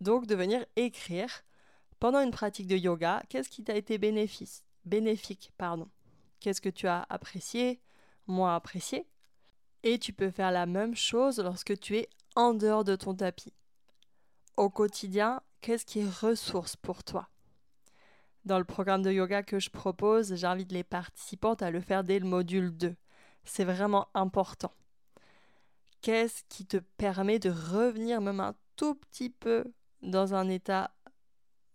Donc, 0.00 0.26
de 0.26 0.34
venir 0.34 0.64
écrire 0.76 1.42
pendant 1.98 2.20
une 2.20 2.30
pratique 2.30 2.66
de 2.66 2.76
yoga, 2.76 3.22
qu'est-ce 3.28 3.48
qui 3.48 3.62
t'a 3.62 3.76
été 3.76 3.98
bénéfice, 3.98 4.64
bénéfique, 4.84 5.52
pardon? 5.58 5.88
Qu'est-ce 6.40 6.62
que 6.62 6.70
tu 6.70 6.86
as 6.86 7.06
apprécié, 7.10 7.80
moins 8.26 8.54
apprécié? 8.54 9.06
Et 9.82 9.98
tu 9.98 10.12
peux 10.12 10.30
faire 10.30 10.50
la 10.50 10.66
même 10.66 10.96
chose 10.96 11.38
lorsque 11.38 11.78
tu 11.78 11.96
es 11.96 12.08
en 12.34 12.54
dehors 12.54 12.84
de 12.84 12.96
ton 12.96 13.14
tapis. 13.14 13.52
Au 14.60 14.68
quotidien, 14.68 15.40
qu'est-ce 15.62 15.86
qui 15.86 16.00
est 16.00 16.10
ressource 16.20 16.76
pour 16.76 17.02
toi? 17.02 17.30
Dans 18.44 18.58
le 18.58 18.66
programme 18.66 19.00
de 19.00 19.10
yoga 19.10 19.42
que 19.42 19.58
je 19.58 19.70
propose, 19.70 20.34
j'invite 20.34 20.70
les 20.70 20.84
participantes 20.84 21.62
à 21.62 21.70
le 21.70 21.80
faire 21.80 22.04
dès 22.04 22.18
le 22.18 22.26
module 22.26 22.76
2. 22.76 22.94
C'est 23.42 23.64
vraiment 23.64 24.08
important. 24.12 24.74
Qu'est-ce 26.02 26.42
qui 26.50 26.66
te 26.66 26.76
permet 26.76 27.38
de 27.38 27.48
revenir 27.48 28.20
même 28.20 28.40
un 28.40 28.54
tout 28.76 28.96
petit 28.96 29.30
peu 29.30 29.64
dans 30.02 30.34
un 30.34 30.46
état 30.50 30.92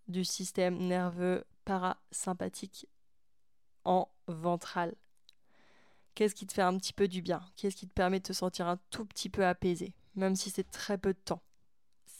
du 0.07 0.23
système 0.23 0.77
nerveux 0.77 1.43
parasympathique 1.63 2.87
en 3.83 4.07
ventral? 4.27 4.93
Qu'est-ce 6.13 6.35
qui 6.35 6.45
te 6.45 6.53
fait 6.53 6.61
un 6.61 6.77
petit 6.77 6.93
peu 6.93 7.07
du 7.07 7.23
bien? 7.23 7.41
Qu'est-ce 7.55 7.77
qui 7.77 7.87
te 7.87 7.93
permet 7.93 8.19
de 8.19 8.27
te 8.27 8.33
sentir 8.33 8.67
un 8.67 8.77
tout 8.91 9.05
petit 9.05 9.31
peu 9.31 9.43
apaisé, 9.43 9.95
même 10.13 10.35
si 10.35 10.51
c'est 10.51 10.69
très 10.69 10.99
peu 10.99 11.13
de 11.13 11.19
temps? 11.25 11.41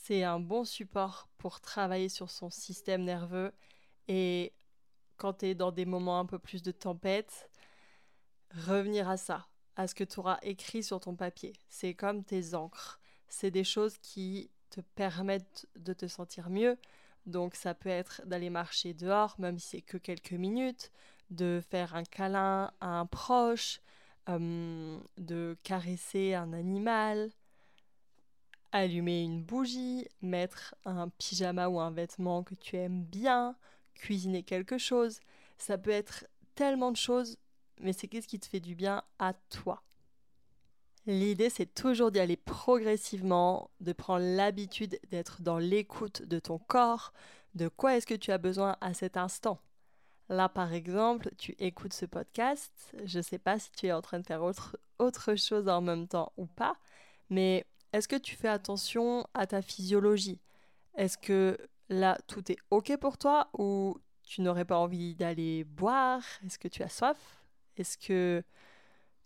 C'est 0.06 0.22
un 0.22 0.38
bon 0.38 0.62
support 0.62 1.28
pour 1.36 1.60
travailler 1.60 2.08
sur 2.08 2.30
son 2.30 2.48
système 2.48 3.02
nerveux 3.02 3.50
et 4.06 4.52
quand 5.16 5.32
tu 5.32 5.46
es 5.46 5.56
dans 5.56 5.72
des 5.72 5.84
moments 5.84 6.20
un 6.20 6.26
peu 6.26 6.38
plus 6.38 6.62
de 6.62 6.70
tempête, 6.70 7.50
revenir 8.54 9.08
à 9.08 9.16
ça, 9.16 9.48
à 9.74 9.88
ce 9.88 9.96
que 9.96 10.04
tu 10.04 10.20
auras 10.20 10.38
écrit 10.42 10.84
sur 10.84 11.00
ton 11.00 11.16
papier. 11.16 11.54
C'est 11.68 11.94
comme 11.94 12.22
tes 12.22 12.54
encres. 12.54 13.00
C'est 13.26 13.50
des 13.50 13.64
choses 13.64 13.98
qui 13.98 14.48
te 14.70 14.80
permettent 14.80 15.66
de 15.74 15.92
te 15.92 16.06
sentir 16.06 16.50
mieux. 16.50 16.78
Donc 17.26 17.56
ça 17.56 17.74
peut 17.74 17.88
être 17.88 18.22
d'aller 18.26 18.48
marcher 18.48 18.94
dehors, 18.94 19.34
même 19.40 19.58
si 19.58 19.70
c'est 19.70 19.82
que 19.82 19.96
quelques 19.96 20.34
minutes, 20.34 20.92
de 21.30 21.60
faire 21.68 21.96
un 21.96 22.04
câlin 22.04 22.70
à 22.78 23.00
un 23.00 23.06
proche, 23.06 23.80
euh, 24.28 25.00
de 25.18 25.58
caresser 25.64 26.34
un 26.34 26.52
animal, 26.52 27.32
allumer 28.72 29.22
une 29.22 29.42
bougie, 29.42 30.06
mettre 30.22 30.74
un 30.84 31.08
pyjama 31.08 31.68
ou 31.68 31.80
un 31.80 31.90
vêtement 31.90 32.42
que 32.42 32.54
tu 32.54 32.76
aimes 32.76 33.04
bien, 33.04 33.56
cuisiner 33.94 34.42
quelque 34.42 34.78
chose. 34.78 35.20
Ça 35.58 35.78
peut 35.78 35.90
être 35.90 36.26
tellement 36.54 36.90
de 36.90 36.96
choses, 36.96 37.38
mais 37.80 37.92
c'est 37.92 38.08
qu'est-ce 38.08 38.28
qui 38.28 38.40
te 38.40 38.46
fait 38.46 38.60
du 38.60 38.74
bien 38.74 39.02
à 39.18 39.34
toi? 39.34 39.82
L'idée, 41.06 41.50
c'est 41.50 41.72
toujours 41.72 42.10
d'y 42.10 42.18
aller 42.18 42.36
progressivement, 42.36 43.70
de 43.80 43.92
prendre 43.92 44.24
l'habitude 44.24 44.98
d'être 45.08 45.40
dans 45.40 45.58
l'écoute 45.58 46.22
de 46.22 46.40
ton 46.40 46.58
corps, 46.58 47.12
De 47.54 47.68
quoi 47.68 47.96
est-ce 47.96 48.06
que 48.06 48.14
tu 48.14 48.32
as 48.32 48.38
besoin 48.38 48.76
à 48.82 48.92
cet 48.92 49.16
instant? 49.16 49.58
Là, 50.28 50.50
par 50.50 50.74
exemple, 50.74 51.30
tu 51.38 51.54
écoutes 51.58 51.94
ce 51.94 52.04
podcast. 52.04 52.94
Je 53.04 53.16
ne 53.16 53.22
sais 53.22 53.38
pas 53.38 53.58
si 53.58 53.72
tu 53.72 53.86
es 53.86 53.92
en 53.92 54.02
train 54.02 54.18
de 54.18 54.26
faire 54.26 54.42
autre, 54.42 54.76
autre 54.98 55.36
chose 55.36 55.66
en 55.66 55.80
même 55.80 56.06
temps 56.06 56.32
ou 56.36 56.44
pas, 56.44 56.76
mais 57.30 57.64
est-ce 57.96 58.08
que 58.08 58.16
tu 58.16 58.36
fais 58.36 58.48
attention 58.48 59.26
à 59.32 59.46
ta 59.46 59.62
physiologie? 59.62 60.38
Est-ce 60.96 61.16
que 61.16 61.56
là, 61.88 62.18
tout 62.26 62.52
est 62.52 62.58
OK 62.70 62.94
pour 62.98 63.16
toi 63.16 63.48
ou 63.58 63.96
tu 64.22 64.42
n'aurais 64.42 64.66
pas 64.66 64.78
envie 64.78 65.14
d'aller 65.14 65.64
boire? 65.64 66.22
Est-ce 66.44 66.58
que 66.58 66.68
tu 66.68 66.82
as 66.82 66.90
soif? 66.90 67.42
Est-ce 67.78 67.96
que 67.96 68.42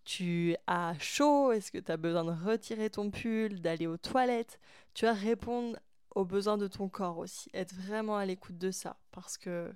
tu 0.04 0.54
as 0.68 0.94
chaud? 1.00 1.50
Est-ce 1.50 1.72
que 1.72 1.78
tu 1.78 1.90
as 1.90 1.96
besoin 1.96 2.24
de 2.24 2.30
retirer 2.30 2.90
ton 2.90 3.10
pull, 3.10 3.60
d'aller 3.60 3.88
aux 3.88 3.96
toilettes? 3.96 4.60
Tu 4.94 5.04
vas 5.04 5.14
répondre 5.14 5.76
aux 6.14 6.24
besoins 6.24 6.56
de 6.56 6.68
ton 6.68 6.88
corps 6.88 7.18
aussi. 7.18 7.50
Être 7.52 7.74
vraiment 7.74 8.16
à 8.16 8.24
l'écoute 8.24 8.58
de 8.58 8.70
ça 8.70 8.96
parce 9.10 9.36
que 9.36 9.72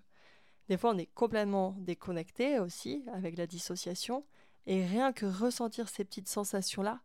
des 0.69 0.77
fois, 0.77 0.93
on 0.95 0.99
est 0.99 1.13
complètement 1.15 1.75
déconnecté 1.79 2.61
aussi 2.61 3.05
avec 3.13 3.37
la 3.37 3.47
dissociation. 3.49 4.25
Et 4.67 4.87
rien 4.87 5.13
que 5.13 5.27
ressentir 5.27 5.89
ces 5.89 6.05
petites 6.05 6.29
sensations-là, 6.29 7.01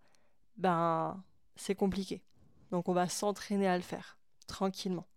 ben, 0.56 1.21
c'est 1.60 1.76
compliqué. 1.76 2.24
Donc, 2.72 2.88
on 2.88 2.93
va 2.93 3.10
s'entraîner 3.10 3.67
à 3.67 3.76
le 3.76 3.84
faire, 3.84 4.17
tranquillement. 4.48 5.08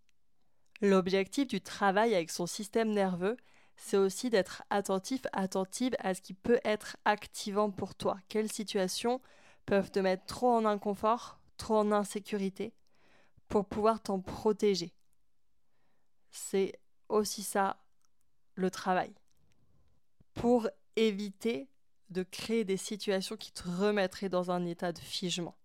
L'objectif 0.81 1.47
du 1.47 1.61
travail 1.61 2.13
avec 2.13 2.29
son 2.29 2.45
système 2.45 2.91
nerveux, 2.91 3.37
c'est 3.77 3.97
aussi 3.97 4.29
d'être 4.29 4.63
attentif, 4.69 5.21
attentive 5.31 5.95
à 5.99 6.13
ce 6.13 6.21
qui 6.21 6.33
peut 6.33 6.59
être 6.63 6.97
activant 7.05 7.71
pour 7.71 7.95
toi. 7.95 8.17
Quelles 8.27 8.51
situations 8.51 9.21
peuvent 9.65 9.91
te 9.91 9.99
mettre 9.99 10.25
trop 10.25 10.51
en 10.51 10.65
inconfort, 10.65 11.39
trop 11.57 11.77
en 11.77 11.91
insécurité, 11.91 12.73
pour 13.47 13.65
pouvoir 13.65 14.01
t'en 14.01 14.19
protéger? 14.19 14.93
C'est 16.31 16.79
aussi 17.07 17.43
ça 17.43 17.77
le 18.55 18.69
travail. 18.69 19.13
Pour 20.33 20.67
éviter 20.95 21.69
de 22.09 22.23
créer 22.23 22.65
des 22.65 22.77
situations 22.77 23.37
qui 23.37 23.51
te 23.51 23.67
remettraient 23.67 24.29
dans 24.29 24.51
un 24.51 24.65
état 24.65 24.91
de 24.91 24.99
figement. 24.99 25.55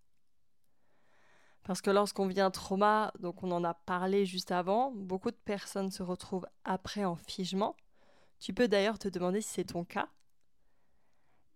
Parce 1.69 1.83
que 1.83 1.91
lorsqu'on 1.91 2.27
vit 2.27 2.41
un 2.41 2.51
trauma, 2.51 3.13
donc 3.21 3.43
on 3.43 3.51
en 3.51 3.63
a 3.63 3.75
parlé 3.75 4.25
juste 4.25 4.53
avant, 4.53 4.91
beaucoup 4.91 5.31
de 5.31 5.37
personnes 5.37 5.91
se 5.91 6.03
retrouvent 6.03 6.47
après 6.65 7.05
en 7.05 7.15
figement. 7.15 7.77
Tu 8.41 8.55
peux 8.55 8.69
d'ailleurs 8.69 8.99
te 8.99 9.07
demander 9.07 9.43
si 9.43 9.51
c'est 9.51 9.65
ton 9.65 9.85
cas. 9.85 10.09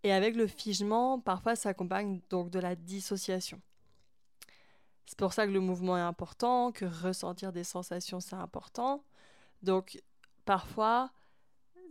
Et 0.03 0.12
avec 0.12 0.37
le 0.37 0.46
figement, 0.46 1.18
parfois 1.18 1.57
ça 1.57 1.70
accompagne 1.70 2.20
donc 2.29 2.51
de 2.51 2.59
la 2.59 2.77
dissociation. 2.77 3.62
C'est 5.07 5.18
pour 5.18 5.33
ça 5.33 5.46
que 5.46 5.51
le 5.51 5.61
mouvement 5.61 5.96
est 5.96 6.03
important, 6.03 6.72
que 6.72 6.85
ressentir 6.85 7.51
des 7.51 7.64
sensations 7.64 8.20
c'est 8.20 8.37
important. 8.37 9.03
Donc 9.62 9.98
parfois 10.44 11.11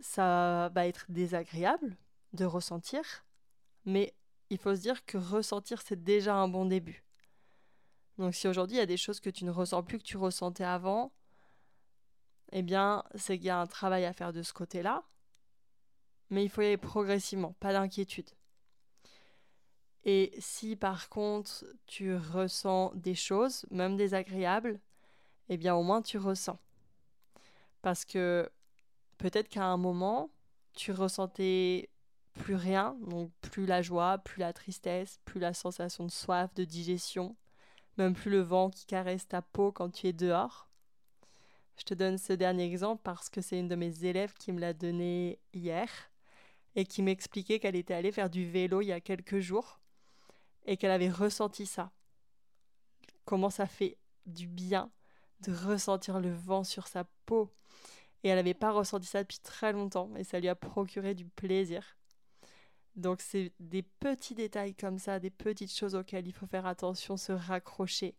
ça 0.00 0.70
va 0.72 0.86
être 0.86 1.06
désagréable 1.08 1.96
de 2.34 2.44
ressentir, 2.44 3.02
mais 3.84 4.14
il 4.48 4.58
faut 4.58 4.76
se 4.76 4.80
dire 4.80 5.04
que 5.06 5.18
ressentir, 5.18 5.82
c'est 5.82 6.04
déjà 6.04 6.36
un 6.36 6.46
bon 6.46 6.66
début. 6.66 7.02
Donc 8.22 8.36
si 8.36 8.46
aujourd'hui 8.46 8.76
il 8.76 8.78
y 8.78 8.82
a 8.82 8.86
des 8.86 8.96
choses 8.96 9.18
que 9.18 9.30
tu 9.30 9.44
ne 9.44 9.50
ressens 9.50 9.82
plus 9.82 9.98
que 9.98 10.04
tu 10.04 10.16
ressentais 10.16 10.62
avant, 10.62 11.10
eh 12.52 12.62
bien 12.62 13.02
c'est 13.16 13.36
qu'il 13.36 13.48
y 13.48 13.50
a 13.50 13.58
un 13.58 13.66
travail 13.66 14.04
à 14.04 14.12
faire 14.12 14.32
de 14.32 14.44
ce 14.44 14.52
côté-là, 14.52 15.02
mais 16.30 16.44
il 16.44 16.48
faut 16.48 16.62
y 16.62 16.66
aller 16.66 16.76
progressivement, 16.76 17.54
pas 17.54 17.72
d'inquiétude. 17.72 18.30
Et 20.04 20.32
si 20.38 20.76
par 20.76 21.08
contre 21.08 21.64
tu 21.86 22.14
ressens 22.14 22.92
des 22.94 23.16
choses, 23.16 23.66
même 23.72 23.96
désagréables, 23.96 24.78
eh 25.48 25.56
bien 25.56 25.74
au 25.74 25.82
moins 25.82 26.00
tu 26.00 26.16
ressens. 26.16 26.60
Parce 27.80 28.04
que 28.04 28.48
peut-être 29.18 29.48
qu'à 29.48 29.64
un 29.64 29.76
moment, 29.76 30.30
tu 30.74 30.92
ressentais 30.92 31.90
plus 32.34 32.54
rien, 32.54 32.96
donc 33.00 33.32
plus 33.40 33.66
la 33.66 33.82
joie, 33.82 34.18
plus 34.18 34.38
la 34.38 34.52
tristesse, 34.52 35.18
plus 35.24 35.40
la 35.40 35.54
sensation 35.54 36.04
de 36.04 36.10
soif, 36.12 36.54
de 36.54 36.64
digestion, 36.64 37.34
même 37.98 38.14
plus 38.14 38.30
le 38.30 38.40
vent 38.40 38.70
qui 38.70 38.86
caresse 38.86 39.28
ta 39.28 39.42
peau 39.42 39.72
quand 39.72 39.90
tu 39.90 40.06
es 40.06 40.12
dehors. 40.12 40.68
Je 41.76 41.84
te 41.84 41.94
donne 41.94 42.18
ce 42.18 42.32
dernier 42.32 42.64
exemple 42.64 43.02
parce 43.02 43.28
que 43.28 43.40
c'est 43.40 43.58
une 43.58 43.68
de 43.68 43.74
mes 43.74 44.04
élèves 44.04 44.34
qui 44.34 44.52
me 44.52 44.60
l'a 44.60 44.72
donné 44.72 45.38
hier 45.52 45.88
et 46.74 46.84
qui 46.84 47.02
m'expliquait 47.02 47.58
qu'elle 47.58 47.76
était 47.76 47.94
allée 47.94 48.12
faire 48.12 48.30
du 48.30 48.48
vélo 48.48 48.80
il 48.80 48.86
y 48.86 48.92
a 48.92 49.00
quelques 49.00 49.40
jours 49.40 49.80
et 50.64 50.76
qu'elle 50.76 50.90
avait 50.90 51.10
ressenti 51.10 51.66
ça. 51.66 51.90
Comment 53.24 53.50
ça 53.50 53.66
fait 53.66 53.98
du 54.26 54.46
bien 54.46 54.90
de 55.40 55.52
ressentir 55.52 56.20
le 56.20 56.32
vent 56.32 56.64
sur 56.64 56.86
sa 56.86 57.04
peau, 57.26 57.52
et 58.22 58.28
elle 58.28 58.36
n'avait 58.36 58.54
pas 58.54 58.70
ressenti 58.70 59.06
ça 59.06 59.22
depuis 59.22 59.40
très 59.40 59.72
longtemps 59.72 60.14
et 60.16 60.24
ça 60.24 60.38
lui 60.38 60.48
a 60.48 60.54
procuré 60.54 61.14
du 61.14 61.24
plaisir. 61.24 61.96
Donc 62.96 63.20
c'est 63.20 63.52
des 63.58 63.82
petits 63.82 64.34
détails 64.34 64.74
comme 64.74 64.98
ça, 64.98 65.18
des 65.18 65.30
petites 65.30 65.74
choses 65.74 65.94
auxquelles 65.94 66.26
il 66.26 66.32
faut 66.32 66.46
faire 66.46 66.66
attention, 66.66 67.16
se 67.16 67.32
raccrocher. 67.32 68.14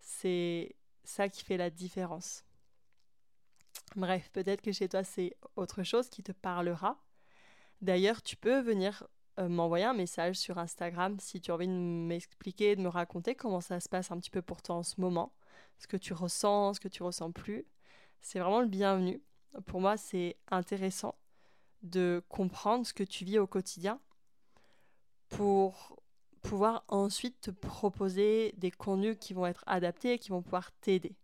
C'est 0.00 0.74
ça 1.04 1.28
qui 1.28 1.44
fait 1.44 1.56
la 1.56 1.70
différence. 1.70 2.44
Bref, 3.96 4.30
peut-être 4.32 4.62
que 4.62 4.72
chez 4.72 4.88
toi 4.88 5.04
c'est 5.04 5.36
autre 5.56 5.82
chose 5.82 6.08
qui 6.08 6.22
te 6.22 6.32
parlera. 6.32 6.98
D'ailleurs, 7.80 8.22
tu 8.22 8.36
peux 8.36 8.60
venir 8.60 9.06
euh, 9.38 9.48
m'envoyer 9.48 9.84
un 9.84 9.94
message 9.94 10.36
sur 10.36 10.58
Instagram 10.58 11.18
si 11.20 11.40
tu 11.40 11.50
as 11.50 11.54
envie 11.54 11.66
de 11.66 11.72
m'expliquer, 11.72 12.76
de 12.76 12.80
me 12.80 12.88
raconter 12.88 13.34
comment 13.34 13.60
ça 13.60 13.78
se 13.80 13.88
passe 13.88 14.10
un 14.10 14.18
petit 14.18 14.30
peu 14.30 14.42
pour 14.42 14.62
toi 14.62 14.76
en 14.76 14.82
ce 14.82 15.00
moment, 15.00 15.34
ce 15.78 15.86
que 15.86 15.96
tu 15.96 16.14
ressens, 16.14 16.74
ce 16.74 16.80
que 16.80 16.88
tu 16.88 17.02
ressens 17.02 17.30
plus 17.32 17.66
c'est 18.24 18.38
vraiment 18.38 18.62
le 18.62 18.66
bienvenu. 18.66 19.22
Pour 19.66 19.80
moi, 19.80 19.96
c'est 19.96 20.36
intéressant 20.50 21.14
de 21.84 22.22
comprendre 22.28 22.86
ce 22.86 22.92
que 22.92 23.04
tu 23.04 23.24
vis 23.24 23.38
au 23.38 23.46
quotidien 23.46 24.00
pour 25.28 26.02
pouvoir 26.42 26.84
ensuite 26.88 27.40
te 27.40 27.50
proposer 27.50 28.54
des 28.56 28.70
contenus 28.70 29.16
qui 29.20 29.34
vont 29.34 29.46
être 29.46 29.64
adaptés 29.66 30.14
et 30.14 30.18
qui 30.18 30.30
vont 30.30 30.42
pouvoir 30.42 30.72
t'aider. 30.80 31.16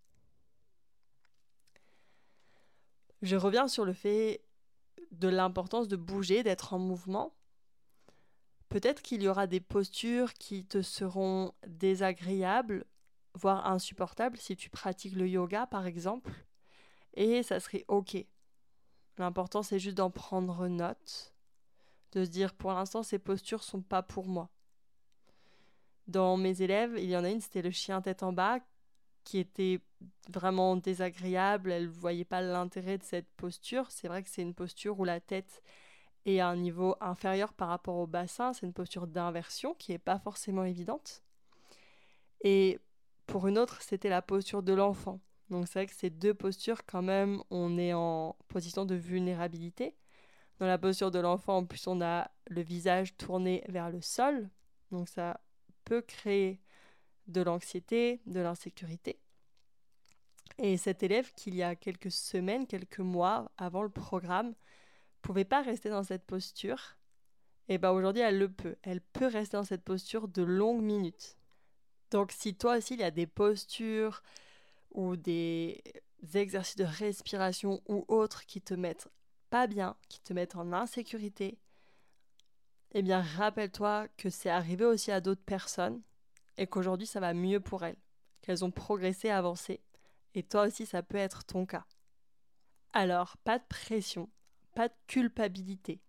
Je 3.23 3.37
reviens 3.37 3.69
sur 3.69 3.85
le 3.85 3.93
fait 3.93 4.43
de 5.11 5.29
l'importance 5.29 5.89
de 5.89 5.97
bouger, 5.97 6.43
d'être 6.43 6.73
en 6.73 6.79
mouvement. 6.79 7.35
Peut-être 8.69 9.03
qu'il 9.03 9.23
y 9.23 9.29
aura 9.29 9.47
des 9.47 9.61
postures 9.61 10.33
qui 10.35 10.65
te 10.65 10.81
seront 10.81 11.53
désagréables, 11.67 12.87
voire 13.35 13.67
insupportables 13.67 14.39
si 14.39 14.57
tu 14.57 14.71
pratiques 14.71 15.17
le 15.17 15.29
yoga 15.29 15.67
par 15.67 15.87
exemple 15.87 16.33
et 17.15 17.43
ça 17.43 17.61
serait 17.61 17.85
ok. 17.89 18.25
L'important 19.21 19.63
c'est 19.63 19.79
juste 19.79 19.99
d'en 19.99 20.11
prendre 20.11 20.67
note, 20.67 21.35
de 22.13 22.25
se 22.25 22.31
dire 22.31 22.55
pour 22.55 22.73
l'instant 22.73 23.03
ces 23.03 23.19
postures 23.19 23.63
sont 23.63 23.83
pas 23.83 24.03
pour 24.03 24.27
moi. 24.27 24.49
Dans 26.07 26.39
mes 26.39 26.63
élèves, 26.63 26.95
il 26.97 27.11
y 27.11 27.17
en 27.19 27.25
a 27.25 27.29
une, 27.29 27.43
c'était 27.43 27.61
le 27.61 27.71
chien 27.71 28.01
tête 28.01 28.23
en 28.23 28.33
bas, 28.33 28.61
qui 29.25 29.37
était 29.37 29.81
vraiment 30.31 30.75
désagréable, 30.75 31.71
elle 31.71 31.85
ne 31.85 31.93
voyait 31.93 32.25
pas 32.25 32.41
l'intérêt 32.41 32.97
de 32.97 33.03
cette 33.03 33.29
posture. 33.37 33.91
C'est 33.91 34.09
vrai 34.09 34.23
que 34.23 34.31
c'est 34.31 34.41
une 34.41 34.55
posture 34.55 34.99
où 34.99 35.05
la 35.05 35.21
tête 35.21 35.63
est 36.25 36.41
à 36.41 36.49
un 36.49 36.57
niveau 36.57 36.97
inférieur 37.03 37.53
par 37.53 37.69
rapport 37.69 37.97
au 37.97 38.07
bassin, 38.07 38.55
c'est 38.55 38.65
une 38.65 38.73
posture 38.73 39.07
d'inversion 39.07 39.75
qui 39.75 39.93
n'est 39.93 39.99
pas 39.99 40.19
forcément 40.19 40.65
évidente. 40.65 41.23
Et 42.41 42.81
pour 43.27 43.49
une 43.49 43.59
autre, 43.59 43.83
c'était 43.83 44.09
la 44.09 44.23
posture 44.23 44.63
de 44.63 44.73
l'enfant. 44.73 45.21
Donc 45.51 45.67
c'est 45.67 45.81
vrai 45.81 45.87
que 45.87 45.95
ces 45.95 46.11
deux 46.11 46.33
postures, 46.33 46.87
quand 46.87 47.03
même, 47.03 47.43
on 47.51 47.77
est 47.77 47.93
en 47.93 48.37
position 48.49 48.85
de 48.85 48.95
vulnérabilité. 48.95 49.97
Dans 50.59 50.67
la 50.67 50.79
posture 50.79 51.11
de 51.11 51.19
l'enfant, 51.19 51.59
en 51.59 51.67
plus, 51.67 51.87
on 51.87 52.01
a 52.01 52.31
le 52.47 52.61
visage 52.63 53.17
tourné 53.17 53.65
vers 53.69 53.91
le 53.91 54.01
sol. 54.01 54.49
Donc 54.93 55.09
ça 55.09 55.41
peut 55.85 56.03
créer 56.03 56.61
de 57.27 57.43
l'anxiété, 57.43 58.21
de 58.27 58.41
l'insécurité. 58.41 59.19
Et 60.59 60.77
cette 60.77 61.03
élève, 61.03 61.33
qu'il 61.33 61.55
y 61.55 61.63
a 61.63 61.75
quelques 61.75 62.11
semaines, 62.11 62.67
quelques 62.67 63.01
mois 63.01 63.51
avant 63.57 63.83
le 63.83 63.89
programme, 63.89 64.55
pouvait 65.23 65.45
pas 65.45 65.63
rester 65.63 65.89
dans 65.89 66.05
cette 66.05 66.27
posture. 66.27 66.97
Et 67.69 67.79
bien 67.79 67.91
aujourd'hui, 67.91 68.23
elle 68.23 68.39
le 68.39 68.51
peut. 68.51 68.77
Elle 68.83 69.01
peut 69.01 69.27
rester 69.27 69.57
dans 69.57 69.65
cette 69.65 69.85
posture 69.85 70.29
de 70.29 70.43
longues 70.43 70.83
minutes. 70.83 71.37
Donc 72.11 72.33
si 72.33 72.55
toi 72.55 72.77
aussi, 72.77 72.95
il 72.95 73.01
y 73.01 73.05
a 73.05 73.11
des 73.11 73.27
postures, 73.27 74.23
ou 74.91 75.17
des 75.17 75.83
exercices 76.35 76.77
de 76.77 76.85
respiration 76.85 77.83
ou 77.89 78.05
autres 78.09 78.47
qui 78.47 78.61
te 78.61 78.75
mettent 78.75 79.09
pas 79.51 79.67
bien, 79.67 79.97
qui 80.09 80.21
te 80.21 80.33
mettent 80.33 80.57
en 80.57 80.73
insécurité, 80.73 81.59
eh 82.93 83.03
bien 83.03 83.21
rappelle-toi 83.21 84.09
que 84.17 84.31
c'est 84.31 84.51
arrivé 84.51 84.85
aussi 84.85 85.11
à 85.11 85.21
d'autres 85.21 85.45
personnes 85.45 86.03
et 86.57 86.67
qu'aujourd'hui 86.67 87.07
ça 87.07 87.21
va 87.21 87.35
mieux 87.35 87.61
pour 87.61 87.85
elles, 87.85 87.97
qu'elles 88.43 88.65
ont 88.65 88.71
progressé, 88.71 89.31
avancé, 89.31 89.81
et 90.35 90.43
toi 90.43 90.67
aussi 90.67 90.87
ça 90.87 91.03
peut 91.03 91.19
être 91.19 91.45
ton 91.45 91.67
cas. 91.67 91.85
Alors, 92.93 93.37
pas 93.39 93.59
de 93.59 93.65
pression, 93.69 94.29
pas 94.75 94.89
de 94.89 94.95
culpabilité. 95.07 96.01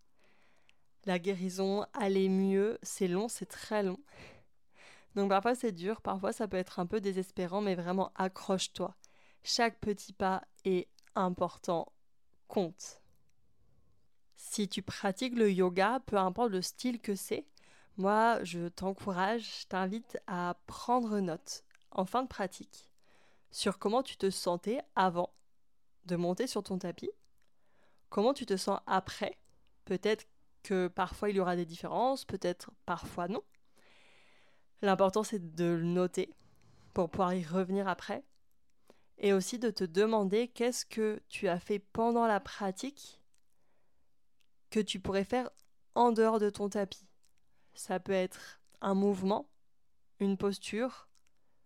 La 1.05 1.19
guérison, 1.19 1.85
aller 1.93 2.29
mieux, 2.29 2.79
c'est 2.81 3.07
long, 3.07 3.27
c'est 3.27 3.45
très 3.45 3.83
long. 3.83 3.99
Donc 5.15 5.29
parfois 5.29 5.55
c'est 5.55 5.71
dur, 5.71 6.01
parfois 6.01 6.31
ça 6.31 6.47
peut 6.47 6.57
être 6.57 6.79
un 6.79 6.85
peu 6.85 7.01
désespérant, 7.01 7.61
mais 7.61 7.75
vraiment 7.75 8.11
accroche-toi. 8.15 8.95
Chaque 9.43 9.79
petit 9.79 10.13
pas 10.13 10.43
est 10.65 10.87
important, 11.15 11.91
compte. 12.47 13.01
Si 14.35 14.67
tu 14.67 14.81
pratiques 14.81 15.35
le 15.35 15.51
yoga, 15.51 15.99
peu 16.05 16.17
importe 16.17 16.51
le 16.51 16.61
style 16.61 16.99
que 16.99 17.15
c'est, 17.15 17.45
moi 17.97 18.43
je 18.43 18.69
t'encourage, 18.69 19.61
je 19.61 19.67
t'invite 19.67 20.17
à 20.27 20.57
prendre 20.65 21.19
note 21.19 21.63
en 21.91 22.05
fin 22.05 22.23
de 22.23 22.27
pratique 22.27 22.91
sur 23.51 23.77
comment 23.79 24.01
tu 24.01 24.17
te 24.17 24.29
sentais 24.29 24.81
avant 24.95 25.33
de 26.05 26.15
monter 26.15 26.47
sur 26.47 26.63
ton 26.63 26.77
tapis, 26.77 27.11
comment 28.09 28.33
tu 28.33 28.45
te 28.45 28.57
sens 28.57 28.79
après. 28.87 29.37
Peut-être 29.85 30.25
que 30.63 30.87
parfois 30.87 31.29
il 31.29 31.35
y 31.35 31.39
aura 31.39 31.55
des 31.55 31.65
différences, 31.65 32.25
peut-être 32.25 32.71
parfois 32.85 33.27
non. 33.27 33.43
L'important 34.81 35.23
c'est 35.23 35.55
de 35.55 35.65
le 35.65 35.83
noter 35.83 36.33
pour 36.93 37.09
pouvoir 37.09 37.33
y 37.33 37.43
revenir 37.43 37.87
après. 37.87 38.23
Et 39.17 39.33
aussi 39.33 39.59
de 39.59 39.69
te 39.69 39.83
demander 39.83 40.47
qu'est-ce 40.47 40.85
que 40.85 41.21
tu 41.29 41.47
as 41.47 41.59
fait 41.59 41.79
pendant 41.79 42.25
la 42.25 42.39
pratique 42.39 43.21
que 44.71 44.79
tu 44.79 44.99
pourrais 44.99 45.23
faire 45.23 45.49
en 45.93 46.11
dehors 46.11 46.39
de 46.39 46.49
ton 46.49 46.69
tapis. 46.69 47.05
Ça 47.73 47.99
peut 47.99 48.11
être 48.13 48.61
un 48.81 48.95
mouvement, 48.95 49.47
une 50.19 50.37
posture, 50.37 51.07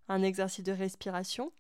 un 0.10 0.21
exercice 0.21 0.65
de 0.65 0.71
respiration, 0.73 1.54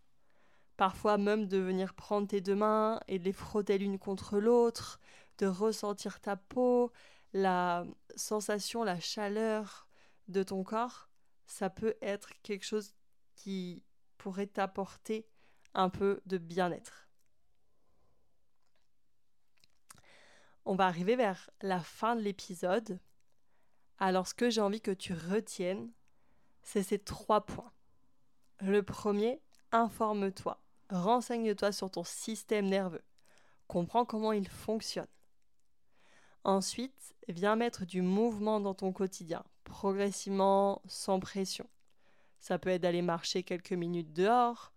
parfois 0.75 1.17
même 1.17 1.47
de 1.47 1.57
venir 1.57 1.93
prendre 1.93 2.27
tes 2.27 2.41
deux 2.41 2.55
mains 2.55 2.99
et 3.07 3.19
de 3.19 3.23
les 3.23 3.31
frotter 3.31 3.77
l'une 3.77 3.99
contre 3.99 4.39
l'autre, 4.39 4.99
de 5.37 5.47
ressentir 5.47 6.19
ta 6.19 6.35
peau, 6.35 6.91
la 7.33 7.85
sensation, 8.15 8.83
la 8.83 8.99
chaleur 8.99 9.87
de 10.27 10.43
ton 10.43 10.63
corps, 10.63 11.09
ça 11.45 11.69
peut 11.69 11.95
être 12.01 12.29
quelque 12.41 12.65
chose 12.65 12.93
qui 13.35 13.83
pourrait 14.17 14.47
t'apporter 14.47 15.27
un 15.73 15.89
peu 15.89 16.21
de 16.25 16.37
bien-être. 16.37 17.09
On 20.65 20.75
va 20.75 20.87
arriver 20.87 21.15
vers 21.15 21.49
la 21.61 21.79
fin 21.79 22.15
de 22.15 22.21
l'épisode. 22.21 22.99
Alors 23.99 24.27
ce 24.27 24.33
que 24.33 24.49
j'ai 24.49 24.61
envie 24.61 24.81
que 24.81 24.91
tu 24.91 25.13
retiennes, 25.13 25.91
c'est 26.63 26.83
ces 26.83 26.99
trois 26.99 27.45
points. 27.45 27.71
Le 28.59 28.81
premier, 28.81 29.41
informe-toi. 29.71 30.61
Renseigne-toi 30.89 31.71
sur 31.71 31.91
ton 31.91 32.03
système 32.03 32.67
nerveux. 32.67 33.03
Comprends 33.67 34.05
comment 34.05 34.31
il 34.31 34.47
fonctionne. 34.47 35.07
Ensuite, 36.43 37.15
viens 37.27 37.55
mettre 37.55 37.85
du 37.85 38.01
mouvement 38.01 38.59
dans 38.59 38.75
ton 38.75 38.91
quotidien, 38.91 39.43
progressivement, 39.65 40.81
sans 40.87 41.19
pression. 41.19 41.67
Ça 42.39 42.57
peut 42.57 42.69
être 42.69 42.81
d'aller 42.81 43.01
marcher 43.01 43.43
quelques 43.43 43.73
minutes 43.73 44.13
dehors, 44.13 44.71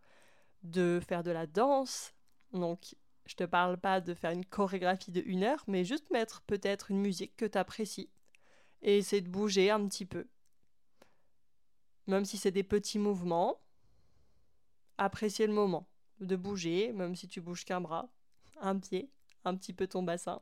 de 0.65 1.01
faire 1.07 1.23
de 1.23 1.31
la 1.31 1.47
danse. 1.47 2.15
Donc, 2.53 2.97
je 3.27 3.35
te 3.35 3.45
parle 3.45 3.79
pas 3.79 4.01
de 4.01 4.15
faire 4.15 4.33
une 4.33 4.45
chorégraphie 4.45 5.13
de 5.13 5.23
une 5.25 5.45
heure, 5.45 5.63
mais 5.69 5.85
juste 5.85 6.11
mettre 6.11 6.43
peut-être 6.43 6.91
une 6.91 7.01
musique 7.01 7.37
que 7.37 7.45
tu 7.45 7.59
apprécies 7.59 8.11
et 8.83 8.99
essayer 8.99 9.23
de 9.23 9.29
bouger 9.29 9.71
un 9.71 9.87
petit 9.87 10.07
peu. 10.07 10.27
Même 12.07 12.25
si 12.25 12.39
c'est 12.39 12.51
des 12.51 12.63
petits 12.63 12.99
mouvements, 12.99 13.61
apprécier 14.97 15.47
le 15.47 15.53
moment 15.53 15.87
de 16.21 16.37
bouger, 16.37 16.93
même 16.93 17.15
si 17.15 17.29
tu 17.29 17.41
bouges 17.41 17.65
qu'un 17.65 17.81
bras, 17.81 18.09
un 18.61 18.79
pied, 18.79 19.11
un 19.45 19.55
petit 19.57 19.73
peu 19.73 19.87
ton 19.87 20.03
bassin, 20.03 20.41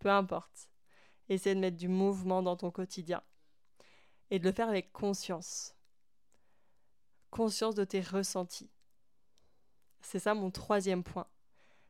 peu 0.00 0.10
importe. 0.10 0.68
Essaie 1.28 1.54
de 1.54 1.60
mettre 1.60 1.76
du 1.76 1.88
mouvement 1.88 2.42
dans 2.42 2.56
ton 2.56 2.70
quotidien 2.70 3.22
et 4.30 4.38
de 4.38 4.44
le 4.44 4.52
faire 4.52 4.68
avec 4.68 4.92
conscience. 4.92 5.74
Conscience 7.30 7.74
de 7.74 7.84
tes 7.84 8.00
ressentis. 8.00 8.70
C'est 10.00 10.18
ça 10.18 10.34
mon 10.34 10.50
troisième 10.50 11.02
point. 11.02 11.26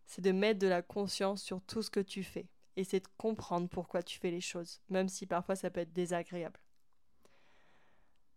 C'est 0.06 0.22
de 0.22 0.32
mettre 0.32 0.58
de 0.58 0.66
la 0.66 0.82
conscience 0.82 1.42
sur 1.42 1.60
tout 1.62 1.82
ce 1.82 1.90
que 1.90 2.00
tu 2.00 2.22
fais. 2.22 2.48
Et 2.76 2.84
c'est 2.84 3.00
de 3.00 3.08
comprendre 3.16 3.68
pourquoi 3.68 4.02
tu 4.02 4.18
fais 4.18 4.30
les 4.30 4.40
choses, 4.40 4.80
même 4.88 5.08
si 5.08 5.26
parfois 5.26 5.56
ça 5.56 5.70
peut 5.70 5.80
être 5.80 5.92
désagréable. 5.92 6.60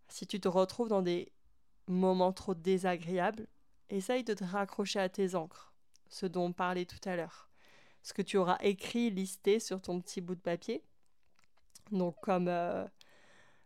Si 0.08 0.26
tu 0.26 0.40
te 0.40 0.48
retrouves 0.48 0.88
dans 0.88 1.02
des 1.02 1.32
moments 1.86 2.32
trop 2.32 2.54
désagréables, 2.54 3.46
essaye 3.90 4.24
de 4.24 4.34
te 4.34 4.44
raccrocher 4.44 4.98
à 4.98 5.08
tes 5.08 5.34
encres, 5.34 5.72
ce 6.08 6.26
dont 6.26 6.46
on 6.46 6.52
parlait 6.52 6.86
tout 6.86 7.08
à 7.08 7.16
l'heure. 7.16 7.50
Ce 8.02 8.12
que 8.14 8.22
tu 8.22 8.38
auras 8.38 8.58
écrit, 8.60 9.10
listé 9.10 9.60
sur 9.60 9.80
ton 9.80 10.00
petit 10.00 10.20
bout 10.20 10.34
de 10.34 10.40
papier. 10.40 10.82
Donc 11.90 12.18
comme 12.22 12.48
euh, 12.48 12.86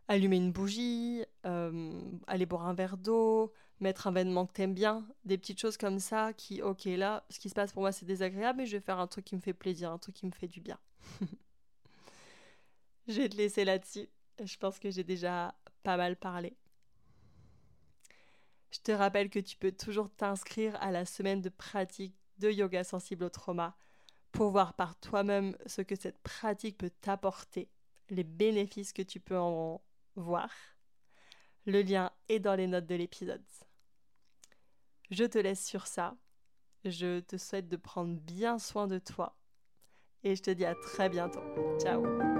allumer 0.08 0.36
une 0.36 0.52
bougie, 0.52 1.24
euh, 1.46 2.00
aller 2.26 2.46
boire 2.46 2.66
un 2.66 2.74
verre 2.74 2.96
d'eau, 2.96 3.52
mettre 3.80 4.06
un 4.06 4.12
vêtement 4.12 4.46
que 4.46 4.52
t'aimes 4.52 4.74
bien, 4.74 5.06
des 5.24 5.38
petites 5.38 5.60
choses 5.60 5.76
comme 5.76 5.98
ça 5.98 6.32
qui, 6.32 6.62
ok, 6.62 6.84
là, 6.84 7.24
ce 7.30 7.38
qui 7.38 7.48
se 7.48 7.54
passe 7.54 7.72
pour 7.72 7.82
moi 7.82 7.92
c'est 7.92 8.06
désagréable, 8.06 8.58
mais 8.58 8.66
je 8.66 8.76
vais 8.76 8.82
faire 8.82 8.98
un 8.98 9.06
truc 9.06 9.24
qui 9.24 9.36
me 9.36 9.40
fait 9.40 9.54
plaisir, 9.54 9.90
un 9.90 9.98
truc 9.98 10.14
qui 10.14 10.26
me 10.26 10.32
fait 10.32 10.48
du 10.48 10.60
bien. 10.60 10.78
je 13.08 13.20
vais 13.20 13.28
te 13.28 13.36
laisser 13.36 13.64
là-dessus. 13.64 14.08
Je 14.42 14.56
pense 14.56 14.78
que 14.78 14.90
j'ai 14.90 15.04
déjà 15.04 15.54
pas 15.82 15.96
mal 15.96 16.16
parlé. 16.16 16.56
Je 18.72 18.80
te 18.80 18.90
rappelle 18.90 19.30
que 19.30 19.38
tu 19.38 19.56
peux 19.56 19.70
toujours 19.70 20.10
t'inscrire 20.10 20.76
à 20.82 20.90
la 20.90 21.04
semaine 21.04 21.40
de 21.40 21.48
pratique 21.48 22.16
de 22.38 22.50
yoga 22.50 22.82
sensible 22.82 23.24
au 23.24 23.28
trauma 23.28 23.76
pour 24.32 24.50
voir 24.50 24.74
par 24.74 24.98
toi-même 24.98 25.56
ce 25.66 25.80
que 25.80 25.94
cette 25.94 26.18
pratique 26.18 26.78
peut 26.78 26.90
t'apporter, 26.90 27.68
les 28.10 28.24
bénéfices 28.24 28.92
que 28.92 29.02
tu 29.02 29.20
peux 29.20 29.38
en 29.38 29.80
voir. 30.16 30.50
Le 31.66 31.82
lien 31.82 32.10
est 32.28 32.40
dans 32.40 32.54
les 32.54 32.66
notes 32.66 32.86
de 32.86 32.94
l'épisode. 32.94 33.44
Je 35.10 35.24
te 35.24 35.38
laisse 35.38 35.64
sur 35.64 35.86
ça. 35.86 36.16
Je 36.84 37.20
te 37.20 37.38
souhaite 37.38 37.68
de 37.68 37.76
prendre 37.76 38.14
bien 38.14 38.58
soin 38.58 38.86
de 38.86 38.98
toi. 38.98 39.36
Et 40.22 40.36
je 40.36 40.42
te 40.42 40.50
dis 40.50 40.64
à 40.64 40.74
très 40.74 41.08
bientôt. 41.08 41.42
Ciao 41.80 42.33